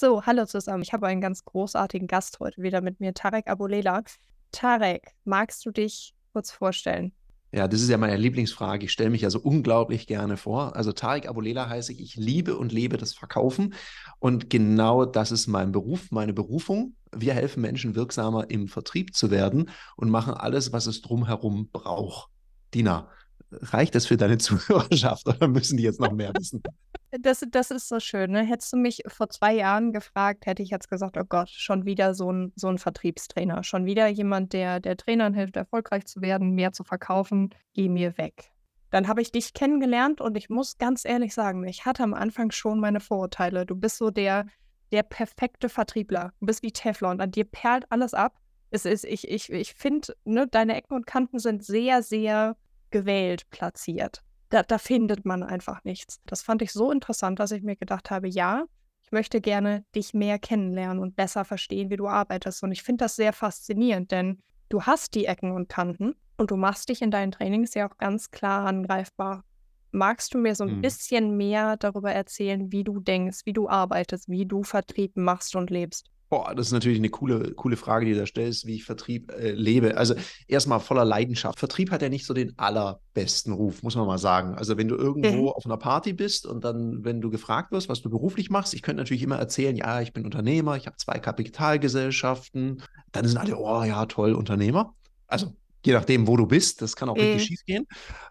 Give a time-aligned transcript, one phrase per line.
[0.00, 0.84] So, hallo zusammen.
[0.84, 4.04] Ich habe einen ganz großartigen Gast heute wieder mit mir, Tarek Abulela.
[4.52, 7.10] Tarek, magst du dich kurz vorstellen?
[7.50, 8.84] Ja, das ist ja meine Lieblingsfrage.
[8.84, 10.76] Ich stelle mich ja so unglaublich gerne vor.
[10.76, 12.00] Also Tarek Abulela heiße ich.
[12.00, 13.74] Ich liebe und lebe das Verkaufen.
[14.20, 16.94] Und genau das ist mein Beruf, meine Berufung.
[17.10, 22.30] Wir helfen Menschen wirksamer im Vertrieb zu werden und machen alles, was es drumherum braucht.
[22.72, 23.10] Dina,
[23.50, 26.62] reicht das für deine Zuhörerschaft oder müssen die jetzt noch mehr wissen?
[27.10, 28.32] Das, das ist so schön.
[28.32, 28.44] Ne?
[28.44, 32.14] Hättest du mich vor zwei Jahren gefragt, hätte ich jetzt gesagt, oh Gott, schon wieder
[32.14, 33.64] so ein, so ein Vertriebstrainer.
[33.64, 37.54] Schon wieder jemand, der, der Trainern hilft, erfolgreich zu werden, mehr zu verkaufen.
[37.72, 38.50] Geh mir weg.
[38.90, 42.50] Dann habe ich dich kennengelernt und ich muss ganz ehrlich sagen, ich hatte am Anfang
[42.50, 43.66] schon meine Vorurteile.
[43.66, 44.46] Du bist so der,
[44.92, 46.32] der perfekte Vertriebler.
[46.40, 47.20] Du bist wie Teflon.
[47.20, 48.38] An dir perlt alles ab.
[48.70, 52.56] Es ist, ich, ich, ich finde, ne, deine Ecken und Kanten sind sehr, sehr
[52.90, 54.22] gewählt platziert.
[54.50, 56.20] Da, da findet man einfach nichts.
[56.24, 58.64] Das fand ich so interessant, dass ich mir gedacht habe, ja,
[59.02, 62.62] ich möchte gerne dich mehr kennenlernen und besser verstehen, wie du arbeitest.
[62.62, 66.56] Und ich finde das sehr faszinierend, denn du hast die Ecken und Kanten und du
[66.56, 69.44] machst dich in deinen Trainings ja auch ganz klar angreifbar.
[69.90, 70.82] Magst du mir so ein hm.
[70.82, 75.70] bisschen mehr darüber erzählen, wie du denkst, wie du arbeitest, wie du Vertrieb machst und
[75.70, 76.10] lebst?
[76.30, 79.32] Boah, das ist natürlich eine coole, coole Frage, die du da stellst, wie ich Vertrieb
[79.32, 79.96] äh, lebe.
[79.96, 80.14] Also
[80.46, 81.58] erstmal voller Leidenschaft.
[81.58, 84.54] Vertrieb hat ja nicht so den allerbesten Ruf, muss man mal sagen.
[84.54, 85.48] Also wenn du irgendwo mhm.
[85.48, 88.82] auf einer Party bist und dann, wenn du gefragt wirst, was du beruflich machst, ich
[88.82, 92.82] könnte natürlich immer erzählen, ja, ich bin Unternehmer, ich habe zwei Kapitalgesellschaften.
[93.12, 94.94] Dann sind alle, oh ja, toll, Unternehmer.
[95.28, 97.22] Also je nachdem, wo du bist, das kann auch mhm.
[97.22, 97.86] richtig schief gehen.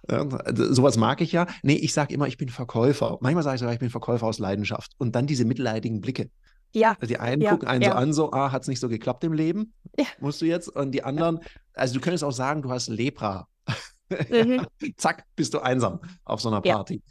[0.08, 1.48] Äh, sowas mag ich ja.
[1.64, 3.18] Nee, ich sage immer, ich bin Verkäufer.
[3.22, 4.92] Manchmal sage ich sogar, ich bin Verkäufer aus Leidenschaft.
[5.00, 6.30] Und dann diese mitleidigen Blicke.
[6.73, 6.97] Ja.
[6.99, 7.91] Also die einen ja, gucken einen ja.
[7.91, 10.05] so an, so, ah, hat es nicht so geklappt im Leben, ja.
[10.19, 10.69] musst du jetzt.
[10.69, 11.39] Und die anderen,
[11.73, 13.47] also du könntest auch sagen, du hast Lepra.
[14.09, 14.65] Mhm.
[14.95, 17.01] Zack, bist du einsam auf so einer Party.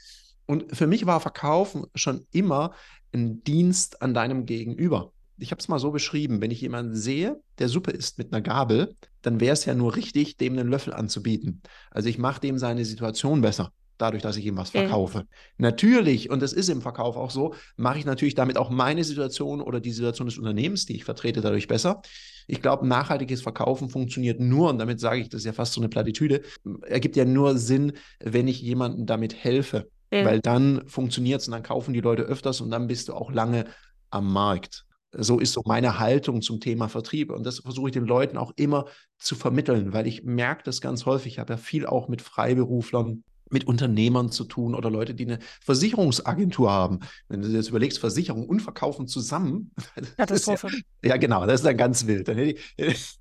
[0.47, 2.73] Und für mich war Verkaufen schon immer
[3.13, 5.13] ein Dienst an deinem Gegenüber.
[5.37, 8.41] Ich habe es mal so beschrieben, wenn ich jemanden sehe, der Suppe isst mit einer
[8.41, 11.61] Gabel, dann wäre es ja nur richtig, dem einen Löffel anzubieten.
[11.91, 15.21] Also ich mache dem seine Situation besser dadurch, dass ich ihm was verkaufe.
[15.21, 15.25] Mhm.
[15.59, 19.61] Natürlich, und das ist im Verkauf auch so, mache ich natürlich damit auch meine Situation
[19.61, 22.03] oder die Situation des Unternehmens, die ich vertrete, dadurch besser.
[22.47, 25.81] Ich glaube, nachhaltiges Verkaufen funktioniert nur, und damit sage ich, das ist ja fast so
[25.81, 26.43] eine Plattitüde,
[26.83, 29.89] ergibt ja nur Sinn, wenn ich jemandem damit helfe.
[30.13, 30.25] Mhm.
[30.25, 33.33] Weil dann funktioniert es und dann kaufen die Leute öfters und dann bist du auch
[33.33, 33.65] lange
[34.11, 34.85] am Markt.
[35.19, 37.31] So ist so meine Haltung zum Thema Vertrieb.
[37.31, 38.87] Und das versuche ich den Leuten auch immer
[39.19, 41.35] zu vermitteln, weil ich merke das ganz häufig.
[41.35, 45.39] Ich habe ja viel auch mit Freiberuflern mit Unternehmern zu tun oder Leute, die eine
[45.63, 47.01] Versicherungsagentur haben.
[47.29, 49.73] Wenn du dir jetzt überlegst, Versicherung und Verkaufen zusammen.
[50.17, 50.69] Katastrophe.
[51.03, 52.29] Ja, ja, genau, das ist dann ganz wild.
[52.29, 52.61] Dann, ich,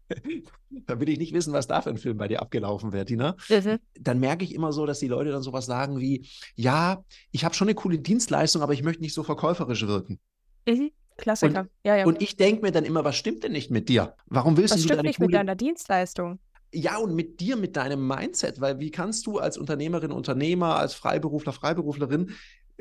[0.69, 3.35] dann, will ich nicht wissen, was da für ein Film bei dir abgelaufen wäre, Tina.
[3.49, 3.79] Mhm.
[3.99, 7.55] Dann merke ich immer so, dass die Leute dann sowas sagen wie, ja, ich habe
[7.55, 10.19] schon eine coole Dienstleistung, aber ich möchte nicht so verkäuferisch wirken.
[10.67, 10.91] Mhm.
[11.17, 11.61] Klassiker.
[11.61, 12.05] Und, ja, ja.
[12.05, 14.15] und ich denke mir dann immer, was stimmt denn nicht mit dir?
[14.25, 15.27] Warum willst was du stimmt deine nicht coole...
[15.27, 16.39] mit deiner Dienstleistung?
[16.77, 20.93] Ja, und mit dir, mit deinem Mindset, weil wie kannst du als Unternehmerin, Unternehmer, als
[20.93, 22.31] Freiberufler, Freiberuflerin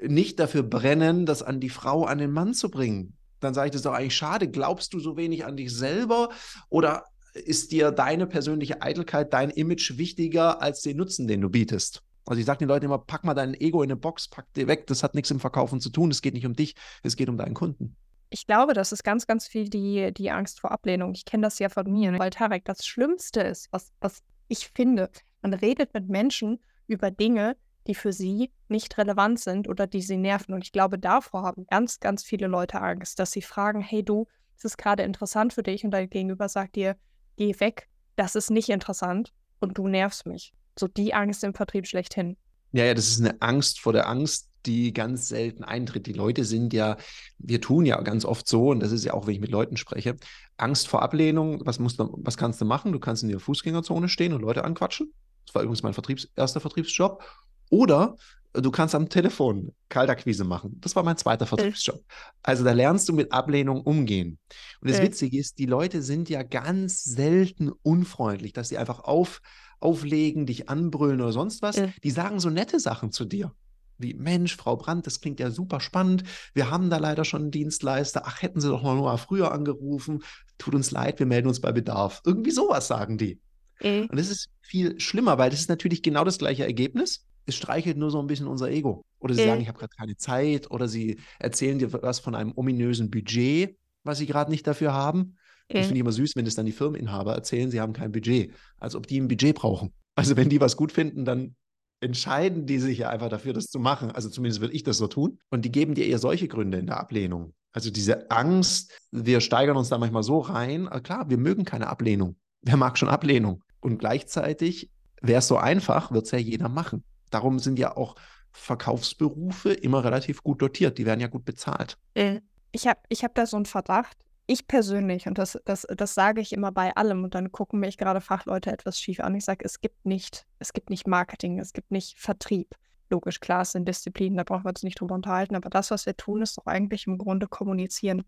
[0.02, 3.16] nicht dafür brennen, das an die Frau, an den Mann zu bringen?
[3.38, 4.48] Dann sage ich, das ist doch eigentlich schade.
[4.48, 6.30] Glaubst du so wenig an dich selber
[6.70, 12.02] oder ist dir deine persönliche Eitelkeit, dein Image wichtiger als den Nutzen, den du bietest?
[12.26, 14.66] Also ich sage den Leuten immer, pack mal dein Ego in eine Box, pack dir
[14.66, 16.74] weg, das hat nichts im Verkaufen zu tun, es geht nicht um dich,
[17.04, 17.94] es geht um deinen Kunden
[18.34, 21.12] ich glaube, das ist ganz, ganz viel die, die Angst vor Ablehnung.
[21.14, 22.18] Ich kenne das ja von mir, ne?
[22.18, 25.08] weil Tarek, das Schlimmste ist, was, was ich finde,
[25.40, 26.58] man redet mit Menschen
[26.88, 27.56] über Dinge,
[27.86, 30.52] die für sie nicht relevant sind oder die sie nerven.
[30.52, 34.26] Und ich glaube, davor haben ganz, ganz viele Leute Angst, dass sie fragen, hey du,
[34.56, 36.96] es ist gerade interessant für dich und dein Gegenüber sagt dir,
[37.36, 40.52] geh weg, das ist nicht interessant und du nervst mich.
[40.76, 42.36] So die Angst im Vertrieb schlechthin.
[42.72, 46.06] Ja, ja, das ist eine Angst vor der Angst, die ganz selten eintritt.
[46.06, 46.96] Die Leute sind ja,
[47.38, 49.76] wir tun ja ganz oft so, und das ist ja auch, wenn ich mit Leuten
[49.76, 50.16] spreche,
[50.56, 51.60] Angst vor Ablehnung.
[51.64, 52.92] Was, musst du, was kannst du machen?
[52.92, 55.12] Du kannst in der Fußgängerzone stehen und Leute anquatschen.
[55.46, 57.22] Das war übrigens mein Vertriebs-, erster Vertriebsjob.
[57.70, 58.16] Oder
[58.52, 60.78] du kannst am Telefon Kaltakquise machen.
[60.80, 62.02] Das war mein zweiter Vertriebsjob.
[62.42, 64.38] Also da lernst du mit Ablehnung umgehen.
[64.80, 69.40] Und das Witzige ist, die Leute sind ja ganz selten unfreundlich, dass sie einfach auf,
[69.80, 71.76] auflegen, dich anbrüllen oder sonst was.
[72.02, 73.52] Die sagen so nette Sachen zu dir
[73.98, 76.24] wie, Mensch, Frau Brandt, das klingt ja super spannend.
[76.52, 78.22] Wir haben da leider schon einen Dienstleister.
[78.24, 80.22] Ach, hätten Sie doch mal nur früher angerufen.
[80.58, 82.20] Tut uns leid, wir melden uns bei Bedarf.
[82.24, 83.40] Irgendwie sowas sagen die.
[83.82, 84.06] Mhm.
[84.10, 87.26] Und das ist viel schlimmer, weil das ist natürlich genau das gleiche Ergebnis.
[87.46, 89.04] Es streichelt nur so ein bisschen unser Ego.
[89.18, 89.48] Oder sie mhm.
[89.48, 90.70] sagen, ich habe gerade keine Zeit.
[90.70, 95.18] Oder sie erzählen dir was von einem ominösen Budget, was sie gerade nicht dafür haben.
[95.18, 95.74] Mhm.
[95.74, 98.52] Das finde ich immer süß, wenn es dann die Firmeninhaber erzählen, sie haben kein Budget.
[98.78, 99.92] Als ob die ein Budget brauchen.
[100.14, 101.56] Also wenn die was gut finden, dann
[102.04, 104.10] entscheiden die sich ja einfach dafür, das zu machen.
[104.10, 105.38] Also zumindest würde ich das so tun.
[105.50, 107.54] Und die geben dir eher solche Gründe in der Ablehnung.
[107.72, 110.86] Also diese Angst, wir steigern uns da manchmal so rein.
[110.86, 112.36] Äh, klar, wir mögen keine Ablehnung.
[112.60, 113.64] Wer mag schon Ablehnung?
[113.80, 114.90] Und gleichzeitig
[115.22, 117.02] wäre es so einfach, wird es ja jeder machen.
[117.30, 118.16] Darum sind ja auch
[118.52, 120.98] Verkaufsberufe immer relativ gut dotiert.
[120.98, 121.96] Die werden ja gut bezahlt.
[122.12, 122.40] Äh,
[122.70, 124.16] ich habe ich hab da so einen Verdacht.
[124.46, 127.96] Ich persönlich, und das, das, das sage ich immer bei allem, und dann gucken mich
[127.96, 129.34] gerade Fachleute etwas schief an.
[129.34, 132.74] Ich sage, es gibt nicht, es gibt nicht Marketing, es gibt nicht Vertrieb.
[133.08, 136.04] Logisch, klar, es sind Disziplinen, da brauchen wir uns nicht drüber unterhalten, aber das, was
[136.04, 138.22] wir tun, ist doch eigentlich im Grunde kommunizieren.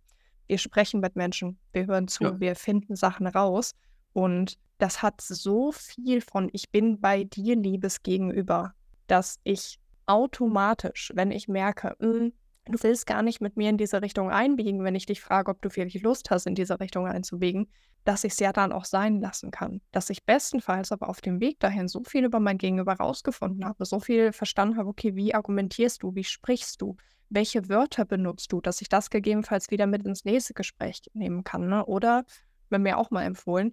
[0.46, 2.40] Wir sprechen mit Menschen, wir hören zu, ja.
[2.40, 3.74] wir finden Sachen raus.
[4.12, 8.74] Und das hat so viel von Ich bin bei dir, Liebes gegenüber,
[9.06, 12.32] dass ich automatisch, wenn ich merke, hm,
[12.66, 15.62] du willst gar nicht mit mir in diese Richtung einbiegen, wenn ich dich frage, ob
[15.62, 17.70] du wirklich Lust hast, in diese Richtung einzubiegen,
[18.04, 19.80] dass ich es ja dann auch sein lassen kann.
[19.92, 23.84] Dass ich bestenfalls aber auf dem Weg dahin so viel über mein Gegenüber rausgefunden habe,
[23.84, 26.96] so viel verstanden habe, okay, wie argumentierst du, wie sprichst du,
[27.28, 31.68] welche Wörter benutzt du, dass ich das gegebenenfalls wieder mit ins nächste Gespräch nehmen kann.
[31.68, 31.84] Ne?
[31.86, 32.24] Oder,
[32.70, 33.72] wenn mir auch mal empfohlen,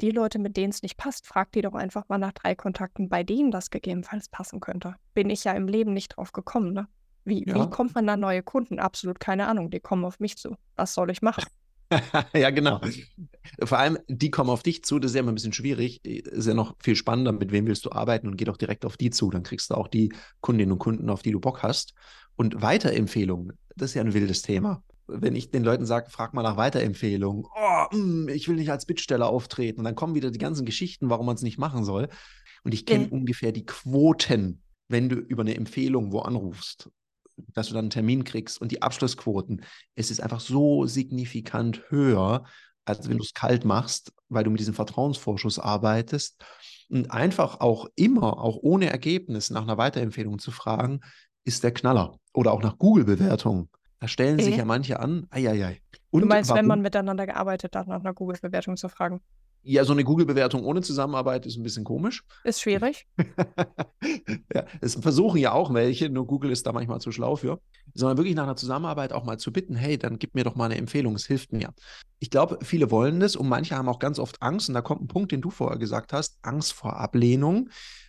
[0.00, 3.08] die Leute, mit denen es nicht passt, frag die doch einfach mal nach drei Kontakten,
[3.08, 4.96] bei denen das gegebenenfalls passen könnte.
[5.14, 6.88] Bin ich ja im Leben nicht drauf gekommen, ne?
[7.24, 7.54] Wie, ja.
[7.54, 8.78] wie kommt man da neue Kunden?
[8.78, 9.70] Absolut keine Ahnung.
[9.70, 10.56] Die kommen auf mich zu.
[10.76, 11.44] Was soll ich machen?
[12.34, 12.80] ja, genau.
[13.62, 16.04] Vor allem, die kommen auf dich zu, das ist ja immer ein bisschen schwierig.
[16.04, 18.96] Ist ja noch viel spannender, mit wem willst du arbeiten und geh doch direkt auf
[18.96, 19.30] die zu.
[19.30, 21.94] Dann kriegst du auch die Kundinnen und Kunden, auf die du Bock hast.
[22.36, 24.82] Und Weiterempfehlungen, das ist ja ein wildes Thema.
[25.06, 28.70] Wenn ich den Leuten sage, frag mal nach Weiterempfehlungen, oh, mh, hm, ich will nicht
[28.70, 29.80] als Bittsteller auftreten.
[29.80, 32.08] Und dann kommen wieder die ganzen Geschichten, warum man es nicht machen soll.
[32.64, 33.12] Und ich kenne mhm.
[33.12, 36.90] ungefähr die Quoten, wenn du über eine Empfehlung wo anrufst
[37.52, 39.62] dass du dann einen Termin kriegst und die Abschlussquoten,
[39.94, 42.44] es ist einfach so signifikant höher,
[42.84, 46.44] als wenn du es kalt machst, weil du mit diesem Vertrauensvorschuss arbeitest.
[46.90, 51.00] Und einfach auch immer, auch ohne Ergebnis nach einer Weiterempfehlung zu fragen,
[51.44, 52.18] ist der Knaller.
[52.34, 53.68] Oder auch nach Google-Bewertungen.
[54.00, 54.44] Da stellen okay.
[54.44, 55.26] sich ja manche an.
[55.30, 55.80] Eieiei.
[56.10, 56.58] Und du meinst, warum?
[56.58, 59.20] wenn man miteinander gearbeitet hat, nach einer Google-Bewertung zu fragen?
[59.64, 62.24] Ja, so eine Google-Bewertung ohne Zusammenarbeit ist ein bisschen komisch.
[62.42, 63.06] Ist schwierig.
[64.54, 67.60] ja, es versuchen ja auch welche, nur Google ist da manchmal zu schlau für.
[67.94, 70.64] Sondern wirklich nach einer Zusammenarbeit auch mal zu bitten, hey, dann gib mir doch mal
[70.64, 71.72] eine Empfehlung, es hilft mir.
[72.18, 74.68] Ich glaube, viele wollen das und manche haben auch ganz oft Angst.
[74.68, 77.68] Und da kommt ein Punkt, den du vorher gesagt hast, Angst vor Ablehnung.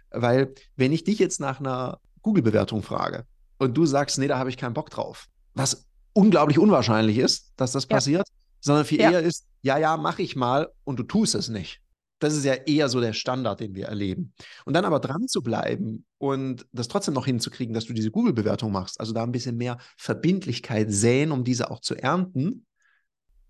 [0.09, 3.25] Weil wenn ich dich jetzt nach einer Google-Bewertung frage
[3.59, 7.71] und du sagst, nee, da habe ich keinen Bock drauf, was unglaublich unwahrscheinlich ist, dass
[7.73, 7.89] das ja.
[7.89, 8.27] passiert,
[8.59, 9.11] sondern viel ja.
[9.11, 11.81] eher ist, ja, ja, mach ich mal und du tust es nicht.
[12.19, 14.33] Das ist ja eher so der Standard, den wir erleben.
[14.65, 18.71] Und dann aber dran zu bleiben und das trotzdem noch hinzukriegen, dass du diese Google-Bewertung
[18.71, 22.65] machst, also da ein bisschen mehr Verbindlichkeit säen, um diese auch zu ernten,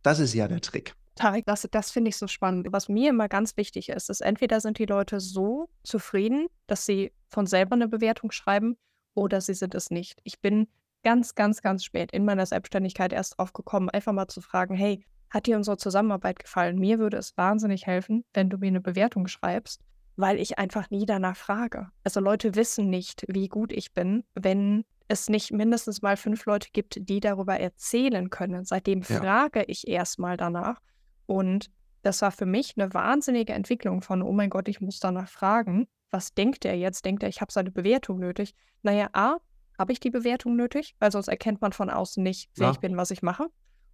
[0.02, 0.96] das ist ja der Trick.
[1.46, 2.68] Das, das finde ich so spannend.
[2.72, 7.12] Was mir immer ganz wichtig ist, ist, entweder sind die Leute so zufrieden, dass sie
[7.30, 8.78] von selber eine Bewertung schreiben,
[9.16, 10.20] oder sie sind es nicht.
[10.24, 10.68] Ich bin
[11.04, 15.06] ganz, ganz, ganz spät in meiner Selbstständigkeit erst drauf gekommen, einfach mal zu fragen, hey,
[15.34, 16.78] hat dir unsere Zusammenarbeit gefallen?
[16.78, 19.82] Mir würde es wahnsinnig helfen, wenn du mir eine Bewertung schreibst,
[20.16, 21.90] weil ich einfach nie danach frage.
[22.04, 26.70] Also Leute wissen nicht, wie gut ich bin, wenn es nicht mindestens mal fünf Leute
[26.72, 28.64] gibt, die darüber erzählen können.
[28.64, 29.20] Seitdem ja.
[29.20, 30.80] frage ich erstmal danach.
[31.26, 31.72] Und
[32.04, 35.88] das war für mich eine wahnsinnige Entwicklung von, oh mein Gott, ich muss danach fragen.
[36.12, 37.06] Was denkt er jetzt?
[37.06, 38.54] Denkt er, ich habe seine Bewertung nötig?
[38.84, 39.38] Naja, A,
[39.80, 42.74] habe ich die Bewertung nötig, weil sonst erkennt man von außen nicht, wer ja.
[42.74, 43.48] ich bin, was ich mache.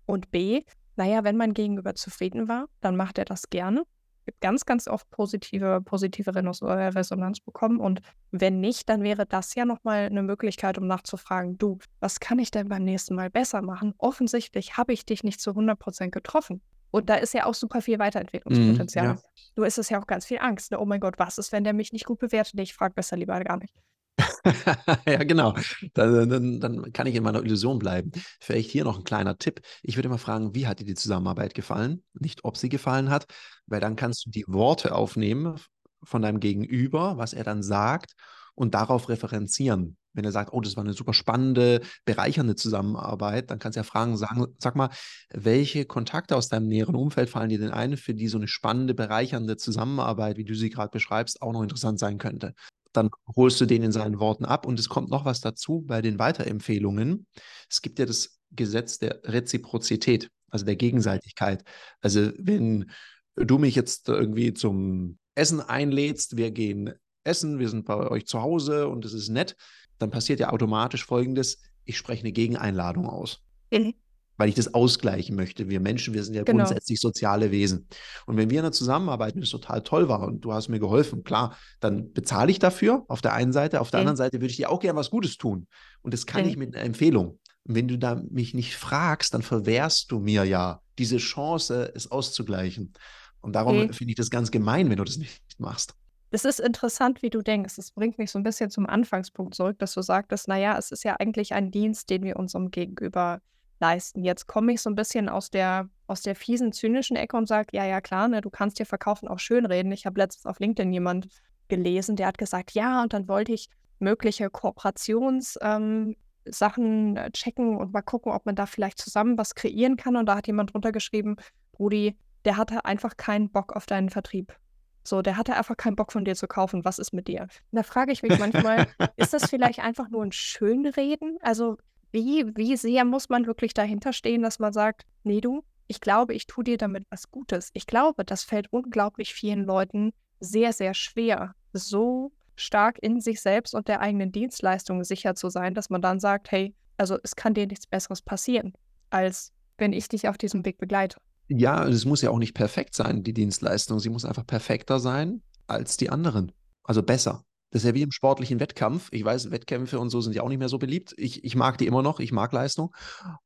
[0.05, 0.63] Und B,
[1.00, 3.84] naja, wenn mein Gegenüber zufrieden war, dann macht er das gerne.
[4.25, 7.79] Gibt ganz, ganz oft positive, positive äh, Resonanz bekommen.
[7.79, 8.01] Und
[8.32, 12.51] wenn nicht, dann wäre das ja nochmal eine Möglichkeit, um nachzufragen, du, was kann ich
[12.51, 13.94] denn beim nächsten Mal besser machen?
[13.98, 16.62] Offensichtlich habe ich dich nicht zu 100% getroffen.
[16.91, 19.06] Und da ist ja auch super viel Weiterentwicklungspotenzial.
[19.06, 19.22] Mm, ja.
[19.56, 20.72] Du ist es ja auch ganz viel Angst.
[20.72, 20.79] Ne?
[20.79, 22.60] Oh mein Gott, was ist, wenn der mich nicht gut bewertet?
[22.60, 23.74] Ich frage besser lieber gar nicht.
[25.07, 25.55] ja, genau.
[25.93, 28.11] Dann, dann, dann, kann ich in meiner Illusion bleiben.
[28.39, 29.61] Vielleicht hier noch ein kleiner Tipp.
[29.83, 32.03] Ich würde mal fragen, wie hat dir die Zusammenarbeit gefallen?
[32.13, 33.25] Nicht, ob sie gefallen hat,
[33.67, 35.59] weil dann kannst du die Worte aufnehmen
[36.03, 38.13] von deinem Gegenüber, was er dann sagt,
[38.55, 39.97] und darauf referenzieren.
[40.13, 43.84] Wenn er sagt, oh, das war eine super spannende, bereichernde Zusammenarbeit, dann kannst du ja
[43.84, 44.89] fragen, sagen, sag mal,
[45.32, 48.94] welche Kontakte aus deinem näheren Umfeld fallen dir denn ein, für die so eine spannende,
[48.94, 52.54] bereichernde Zusammenarbeit, wie du sie gerade beschreibst, auch noch interessant sein könnte?
[52.92, 54.66] dann holst du den in seinen Worten ab.
[54.66, 57.28] Und es kommt noch was dazu bei den Weiterempfehlungen.
[57.70, 61.63] Es gibt ja das Gesetz der Reziprozität, also der Gegenseitigkeit.
[62.01, 62.89] Also wenn
[63.36, 68.42] du mich jetzt irgendwie zum Essen einlädst, wir gehen essen, wir sind bei euch zu
[68.42, 69.56] Hause und es ist nett,
[70.00, 73.41] dann passiert ja automatisch Folgendes, ich spreche eine Gegeneinladung aus.
[73.72, 73.94] Mhm
[74.39, 75.70] weil ich das ausgleichen möchte.
[75.70, 76.63] Wir Menschen, wir sind ja genau.
[76.63, 77.88] grundsätzlich soziale Wesen.
[78.25, 81.25] Und wenn wir in einer Zusammenarbeit, das total toll war und du hast mir geholfen,
[81.25, 84.08] klar, dann bezahle ich dafür auf der einen Seite, auf der okay.
[84.08, 85.68] anderen Seite würde ich dir auch gerne was Gutes tun.
[86.01, 86.51] Und das kann okay.
[86.51, 87.38] ich mit einer Empfehlung.
[87.65, 92.10] Und wenn du da mich nicht fragst, dann verwehrst du mir ja diese Chance, es
[92.10, 92.94] auszugleichen.
[93.41, 95.96] Und darum finde ich das ganz gemein, wenn du das nicht machst.
[96.31, 97.75] Es ist interessant, wie du denkst.
[97.75, 100.91] Das bringt mich so ein bisschen zum Anfangspunkt zurück, dass du sagtest: „Na ja, es
[100.91, 103.41] ist ja eigentlich ein Dienst, den wir unserem Gegenüber
[103.79, 107.48] leisten.“ Jetzt komme ich so ein bisschen aus der aus der fiesen, zynischen Ecke und
[107.48, 110.59] sage: „Ja, ja, klar, ne, du kannst dir Verkaufen auch schönreden.“ Ich habe letztens auf
[110.59, 111.27] LinkedIn jemand
[111.67, 113.69] gelesen, der hat gesagt: „Ja, und dann wollte ich
[114.00, 119.98] mögliche Kooperations ähm, äh, checken und mal gucken, ob man da vielleicht zusammen was kreieren
[119.98, 121.38] kann.“ Und da hat jemand drunter geschrieben:
[121.79, 124.55] „Rudi, der hatte einfach keinen Bock auf deinen Vertrieb.“
[125.03, 126.86] So, der hatte einfach keinen Bock von dir zu kaufen.
[126.86, 127.48] Was ist mit dir?
[127.72, 128.84] Da frage ich mich manchmal,
[129.15, 131.38] ist das vielleicht einfach nur ein Schönreden?
[131.41, 131.77] Also,
[132.12, 136.34] wie wie sehr muss man wirklich dahinter stehen, dass man sagt: „Ne, du, ich glaube,
[136.34, 140.94] ich tue dir damit was Gutes.“ Ich glaube, das fällt unglaublich vielen Leuten sehr, sehr
[140.94, 146.01] schwer, so stark in sich selbst und der eigenen Dienstleistung sicher zu sein, dass man
[146.01, 148.74] dann sagt: „Hey, also, es kann dir nichts Besseres passieren,
[149.12, 151.18] als wenn ich dich auf diesem Weg begleite.“
[151.50, 154.00] Ja, es muss ja auch nicht perfekt sein, die Dienstleistung.
[154.00, 156.51] Sie muss einfach perfekter sein als die anderen.
[156.84, 157.44] Also besser.
[157.72, 159.10] Das ist ja wie im sportlichen Wettkampf.
[159.12, 161.13] Ich weiß, Wettkämpfe und so sind ja auch nicht mehr so beliebt.
[161.18, 162.20] Ich, ich mag die immer noch.
[162.20, 162.96] Ich mag Leistung.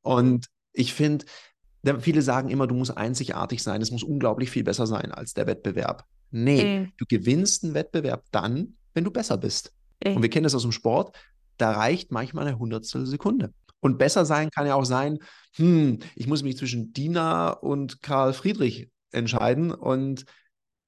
[0.02, 1.26] Und ich finde,
[2.00, 3.82] viele sagen immer, du musst einzigartig sein.
[3.82, 6.04] Es muss unglaublich viel besser sein als der Wettbewerb.
[6.30, 6.92] Nee, Mhm.
[6.96, 9.72] du gewinnst einen Wettbewerb dann, wenn du besser bist.
[10.04, 10.16] Mhm.
[10.16, 11.16] Und wir kennen das aus dem Sport.
[11.58, 13.52] Da reicht manchmal eine Hundertstel Sekunde.
[13.84, 15.18] Und besser sein kann ja auch sein,
[15.56, 20.24] hm, ich muss mich zwischen Dina und Karl Friedrich entscheiden und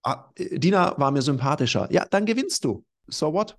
[0.03, 1.93] ah, äh, Dina war mir sympathischer.
[1.93, 2.87] Ja, dann gewinnst du.
[3.07, 3.59] So what?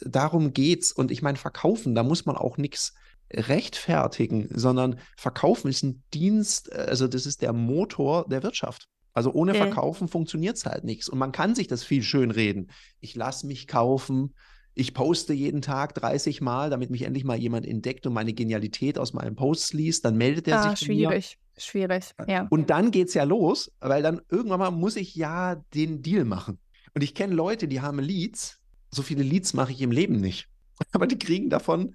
[0.00, 0.90] Darum geht's.
[0.90, 2.92] Und ich meine, verkaufen, da muss man auch nichts
[3.32, 8.88] rechtfertigen, sondern verkaufen ist ein Dienst, äh, also das ist der Motor der Wirtschaft.
[9.12, 9.54] Also ohne.
[9.54, 11.08] Verkaufen funktioniert es halt nichts.
[11.08, 12.72] Und man kann sich das viel schön reden.
[12.98, 14.34] Ich lasse mich kaufen.
[14.74, 18.98] Ich poste jeden Tag 30 Mal, damit mich endlich mal jemand entdeckt und meine Genialität
[18.98, 20.04] aus meinen Posts liest.
[20.04, 22.46] Dann meldet er Ah, sich schwierig, schwierig, ja.
[22.50, 26.24] Und dann geht es ja los, weil dann irgendwann mal muss ich ja den Deal
[26.24, 26.58] machen.
[26.94, 28.58] Und ich kenne Leute, die haben Leads.
[28.90, 30.48] So viele Leads mache ich im Leben nicht.
[30.92, 31.94] Aber die kriegen davon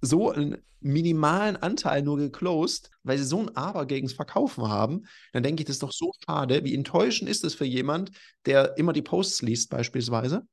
[0.00, 5.06] so einen minimalen Anteil nur geclosed, weil sie so ein Aber gegens Verkaufen haben.
[5.32, 6.64] Dann denke ich, das ist doch so schade.
[6.64, 8.10] Wie enttäuschend ist es für jemand,
[8.44, 10.46] der immer die Posts liest, beispielsweise,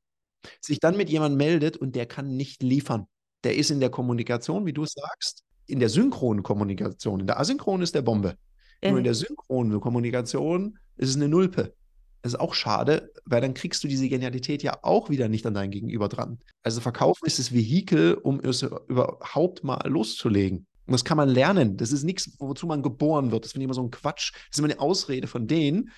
[0.62, 3.08] sich dann mit jemandem meldet und der kann nicht liefern.
[3.44, 7.20] Der ist in der Kommunikation, wie du es sagst, in der synchronen Kommunikation.
[7.22, 8.36] In der asynchronen ist der Bombe.
[8.84, 9.04] Nur in Mhm.
[9.04, 11.74] der synchronen Kommunikation ist es eine Nulpe.
[12.22, 15.54] Das ist auch schade, weil dann kriegst du diese Genialität ja auch wieder nicht an
[15.54, 16.40] dein Gegenüber dran.
[16.64, 20.66] Also Verkaufen ist das Vehikel, um es überhaupt mal loszulegen.
[20.86, 21.78] Und das kann man lernen.
[21.78, 23.46] Das ist nichts, wozu man geboren wird.
[23.46, 24.34] Das finde ich immer so ein Quatsch.
[24.34, 25.92] Das ist immer eine Ausrede von denen,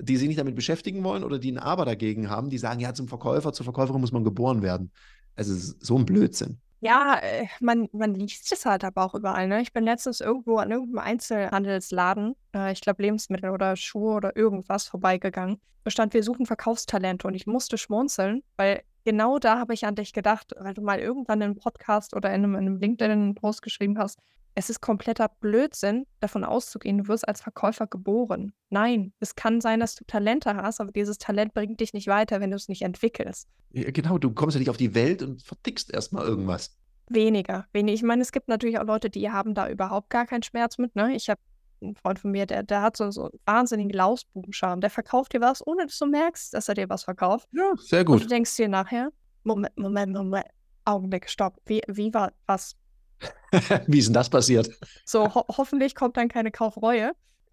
[0.00, 2.94] die sich nicht damit beschäftigen wollen oder die ein Aber dagegen haben, die sagen, ja,
[2.94, 4.92] zum Verkäufer, zur Verkäuferin muss man geboren werden.
[5.36, 6.60] Es ist so ein Blödsinn.
[6.82, 9.60] Ja, äh, man man liest es halt aber auch überall, ne?
[9.60, 14.34] Ich bin letztens irgendwo an irgend 'nem Einzelhandelsladen, äh, ich glaube Lebensmittel oder Schuhe oder
[14.34, 15.60] irgendwas, vorbeigegangen.
[15.84, 19.94] Da stand: „Wir suchen Verkaufstalente“ und ich musste schmunzeln, weil genau da habe ich an
[19.94, 23.60] dich gedacht, weil du mal irgendwann in 'nem Podcast oder in 'nem in 'nem LinkedIn-Post
[23.60, 24.18] geschrieben hast:
[24.54, 29.80] „Es ist kompletter Blödsinn, davon auszugehen, du wirst als Verkäufer geboren.“ Nein, es kann sein,
[29.80, 32.82] dass du Talente hast, aber dieses Talent bringt dich nicht weiter, wenn du es nicht
[32.82, 33.46] entwickelst.
[33.72, 36.76] Ja, genau, du kommst ja nicht auf die Welt und vertickst erstmal irgendwas.
[37.08, 40.42] Weniger, wenig ich meine, es gibt natürlich auch Leute, die haben da überhaupt gar keinen
[40.44, 41.14] Schmerz mit, ne?
[41.16, 41.40] Ich habe
[41.82, 44.80] 'n Freund von mir, der der hat so so 'n wahnsinnigen Lausbubenscharme.
[44.80, 47.48] Der verkauft dir was, ohne dass du merkst, dass er dir was verkauft.
[47.52, 48.28] Ja, sehr Und du gut.
[48.28, 49.10] denkst dir nachher:
[49.44, 50.46] „Moment, Moment, Moment,
[50.84, 51.56] Augenblick, stopp.
[51.66, 52.74] Wie wie war was?“
[53.86, 54.70] Wie ist denn das passiert?
[55.06, 57.12] So, ho hoffentlich kommt dann keine Kaufreue.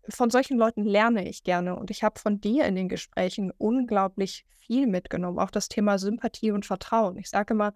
[0.10, 4.46] Von solchen Leuten lerne ich gerne und ich habe von dir in den Gesprächen unglaublich
[4.50, 7.18] viel mitgenommen, auch das Thema Sympathie und Vertrauen.
[7.18, 7.74] Ich sage immer,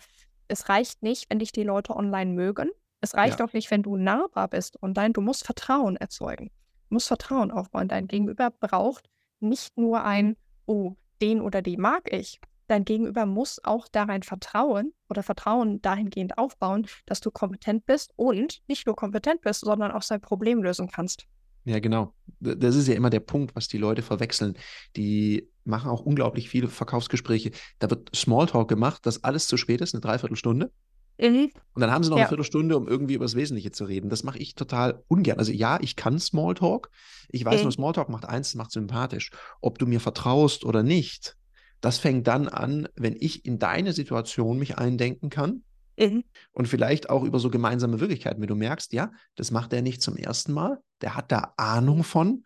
[0.48, 2.70] es reicht nicht, wenn dich die Leute online mögen.
[3.02, 3.42] Es reicht Ja.
[3.42, 5.12] auch nicht, wenn du nahbar bist online.
[5.14, 6.52] Du musst Vertrauen erzeugen.
[6.90, 7.88] Du musst Vertrauen aufbauen.
[7.88, 12.40] Dein Gegenüber braucht nicht nur ein: „Oh, den oder die mag ich.“
[12.72, 18.62] Dein Gegenüber muss auch darein vertrauen oder Vertrauen dahingehend aufbauen, dass du kompetent bist und
[18.70, 21.26] nicht nur kompetent bist, sondern auch sein Problem lösen kannst.
[21.66, 22.16] Ja, genau.
[22.40, 24.58] Das ist ja immer der Punkt, was die Leute verwechseln.
[24.96, 27.52] Die machen auch unglaublich viele Verkaufsgespräche.
[27.80, 30.72] Da wird Smalltalk gemacht, dass alles zu spät ist, 'ne Dreiviertelstunde.
[31.20, 31.52] Mhm.
[31.74, 32.28] Und dann haben sie noch Ja.
[32.28, 34.10] Viertelstunde, um irgendwie über das Wesentliche zu reden.
[34.10, 35.40] Das mache ich total ungern.
[35.40, 36.90] Also ja, ich kann Smalltalk.
[37.30, 37.72] Ich weiß nur, Mhm.
[37.72, 39.32] Smalltalk macht eins, macht sympathisch.
[39.62, 41.38] Ob du mir vertraust oder nicht,
[41.82, 45.64] das fängt dann an, wenn ich in deine Situation mich eindenken kann
[45.98, 46.22] Mhm.
[46.52, 48.42] und vielleicht auch über so gemeinsame Wirklichkeiten.
[48.42, 52.04] Wenn du merkst, ja, das macht er nicht zum ersten Mal, der hat da Ahnung
[52.04, 52.44] von.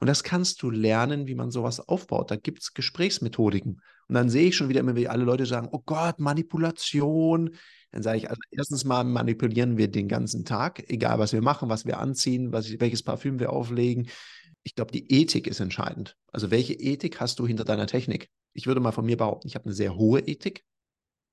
[0.00, 2.30] Und das kannst du lernen, wie man sowas aufbaut.
[2.30, 3.80] Da gibt es Gesprächsmethodiken.
[4.08, 7.56] Und dann sehe ich schon wieder immer, wie alle Leute sagen: „Oh Gott, Manipulation.“
[7.90, 11.68] Dann sage ich, also erstens mal manipulieren wir den ganzen Tag, egal was wir machen,
[11.68, 14.08] was wir anziehen, was, welches Parfüm wir auflegen.
[14.64, 16.16] Ich glaube, die Ethik ist entscheidend.
[16.32, 18.28] Also welche Ethik hast du hinter deiner Technik?
[18.52, 20.64] Ich würde mal von mir behaupten, ich habe eine sehr hohe Ethik.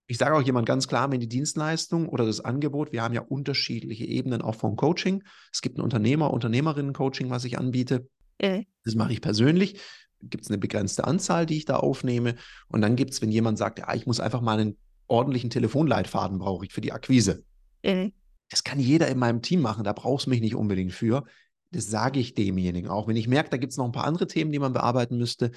[0.08, 3.22] Ich sage auch jemand ganz klar, wenn die Dienstleistung oder das Angebot, wir haben ja
[3.22, 5.24] unterschiedliche Ebenen auch vom Coaching.
[5.52, 8.08] Es gibt ein Unternehmer, Unternehmerinnen-Coaching, was ich anbiete.
[8.42, 8.66] Mhm.
[8.84, 9.80] Das mache ich persönlich.
[10.22, 12.36] Gibt es eine begrenzte Anzahl, die ich da aufnehme.
[12.68, 16.40] Und dann gibt es, wenn jemand sagt, ja, ich muss einfach mal einen ordentlichen Telefonleitfaden
[16.40, 17.44] brauche ich für die Akquise.
[17.84, 18.14] Mhm.
[18.50, 21.26] Das kann jeder in meinem Team machen, da brauchst du mich nicht unbedingt für.
[21.72, 23.08] Das sage ich demjenigen auch.
[23.08, 25.52] Wenn ich merke, da gibt es noch ein paar andere Themen, die man bearbeiten müsste,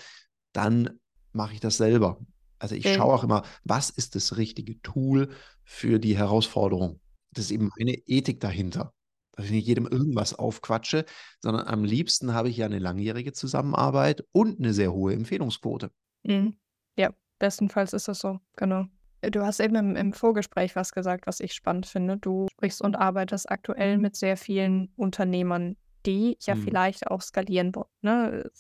[0.53, 0.99] dann
[1.32, 2.18] mache ich das selber.
[2.58, 2.94] Also ich mhm.
[2.94, 5.30] schaue auch immer, was ist das richtige Tool
[5.64, 7.00] für die Herausforderung.
[7.32, 8.92] Das ist eben meine Ethik dahinter.
[9.32, 11.04] Dass ich nicht jedem irgendwas aufquatsche,
[11.40, 15.92] sondern am liebsten habe ich ja eine langjährige Zusammenarbeit und eine sehr hohe Empfehlungsquote.
[16.25, 16.56] Mhm.
[16.97, 18.87] Ja, bestenfalls ist das so, genau.
[19.20, 22.16] Du hast eben im, im, Vorgespräch was gesagt, was ich spannend finde.
[22.18, 26.62] Du sprichst und arbeitest aktuell mit sehr vielen Unternehmern, die ja mhm.
[26.62, 27.88] vielleicht auch skalieren wollen.
[28.00, 28.50] Ne?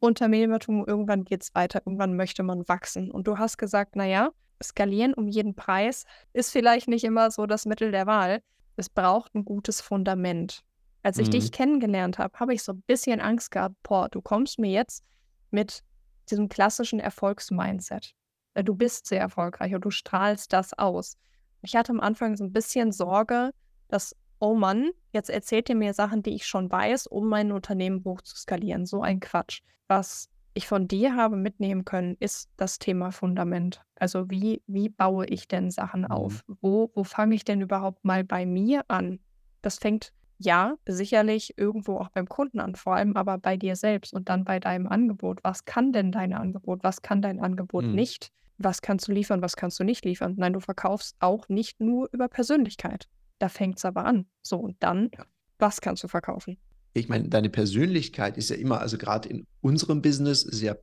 [0.00, 3.10] Unternehmertum, irgendwann geht es weiter, irgendwann möchte man wachsen.
[3.10, 4.30] Und du hast gesagt, naja,
[4.62, 8.42] skalieren um jeden Preis ist vielleicht nicht immer so das Mittel der Wahl.
[8.76, 10.62] Es braucht ein gutes Fundament.
[11.02, 11.50] Als ich dich mhm.
[11.52, 15.04] kennengelernt habe, habe ich so ein bisschen Angst gehabt, boah, du kommst mir jetzt
[15.50, 15.82] mit
[16.30, 18.14] diesem klassischen Erfolgsmindset.
[18.54, 21.16] Äh, du bist sehr erfolgreich und du strahlst das aus.
[21.62, 23.52] Ich hatte am Anfang so ein bisschen Sorge,
[23.88, 28.04] dass, oh Mann, jetzt erzählt ihr mir Sachen, die ich schon weiß, um mein Unternehmen
[28.04, 28.86] hoch zu skalieren.
[28.86, 29.60] So ein Quatsch.
[29.88, 33.82] Was ich von dir habe mitnehmen können, ist das Thema Fundament.
[33.96, 36.10] Also wie, wie baue ich denn Sachen mhm.
[36.10, 36.44] auf?
[36.60, 39.20] Wo, wo fange ich denn überhaupt mal bei mir an?
[39.62, 44.14] Das fängt ja sicherlich irgendwo auch beim Kunden an, vor allem aber bei dir selbst
[44.14, 45.40] und dann bei deinem Angebot.
[45.42, 46.84] Was kann denn dein Angebot?
[46.84, 47.94] Was kann dein Angebot mhm.
[47.94, 48.32] nicht?
[48.58, 50.34] was kannst du liefern, was kannst du nicht liefern.
[50.36, 53.08] Nein, du verkaufst auch nicht nur über Persönlichkeit.
[53.38, 54.26] Da fängt es aber an.
[54.42, 55.24] So, und dann, ja.
[55.58, 56.58] was kannst du verkaufen?
[56.94, 60.74] Ich meine, deine Persönlichkeit ist ja immer, also gerade in unserem Business, ist ja,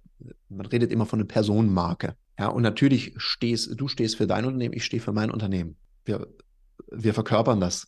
[0.49, 2.15] man redet immer von einer Personenmarke.
[2.39, 5.77] Ja, und natürlich stehst du stehst für dein Unternehmen, ich stehe für mein Unternehmen.
[6.05, 6.27] Wir,
[6.91, 7.87] wir verkörpern das.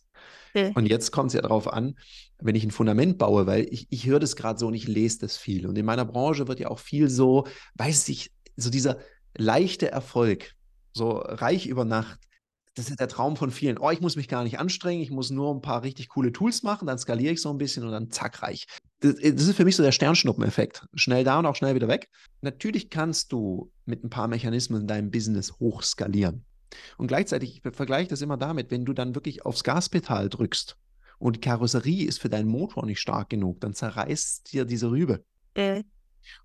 [0.74, 1.94] Und jetzt kommt es ja darauf an,
[2.40, 5.20] wenn ich ein Fundament baue, weil ich, ich höre das gerade so und ich lese
[5.20, 5.66] das viel.
[5.66, 8.98] Und in meiner Branche wird ja auch viel so, weiß ich, so dieser,
[9.38, 10.54] leichte Erfolg,
[10.92, 12.20] so reich über Nacht,
[12.78, 13.78] das ist der Traum von vielen.
[13.78, 16.62] Oh, ich muss mich gar nicht anstrengen, ich muss nur ein paar richtig coole Tools
[16.62, 18.66] machen, dann skaliere ich so ein bisschen und dann zack, reich.
[19.00, 20.86] Das, das ist für mich so der Sternschnuppeneffekt.
[20.94, 22.08] Schnell da und auch schnell wieder weg.
[22.40, 26.44] Natürlich kannst du mit ein paar Mechanismen dein Business hochskalieren.
[26.98, 30.76] Und gleichzeitig, ich vergleiche das immer damit, wenn du dann wirklich aufs Gaspedal drückst
[31.18, 35.24] und die Karosserie ist für deinen Motor nicht stark genug, dann zerreißt dir diese Rübe.
[35.54, 35.82] Äh.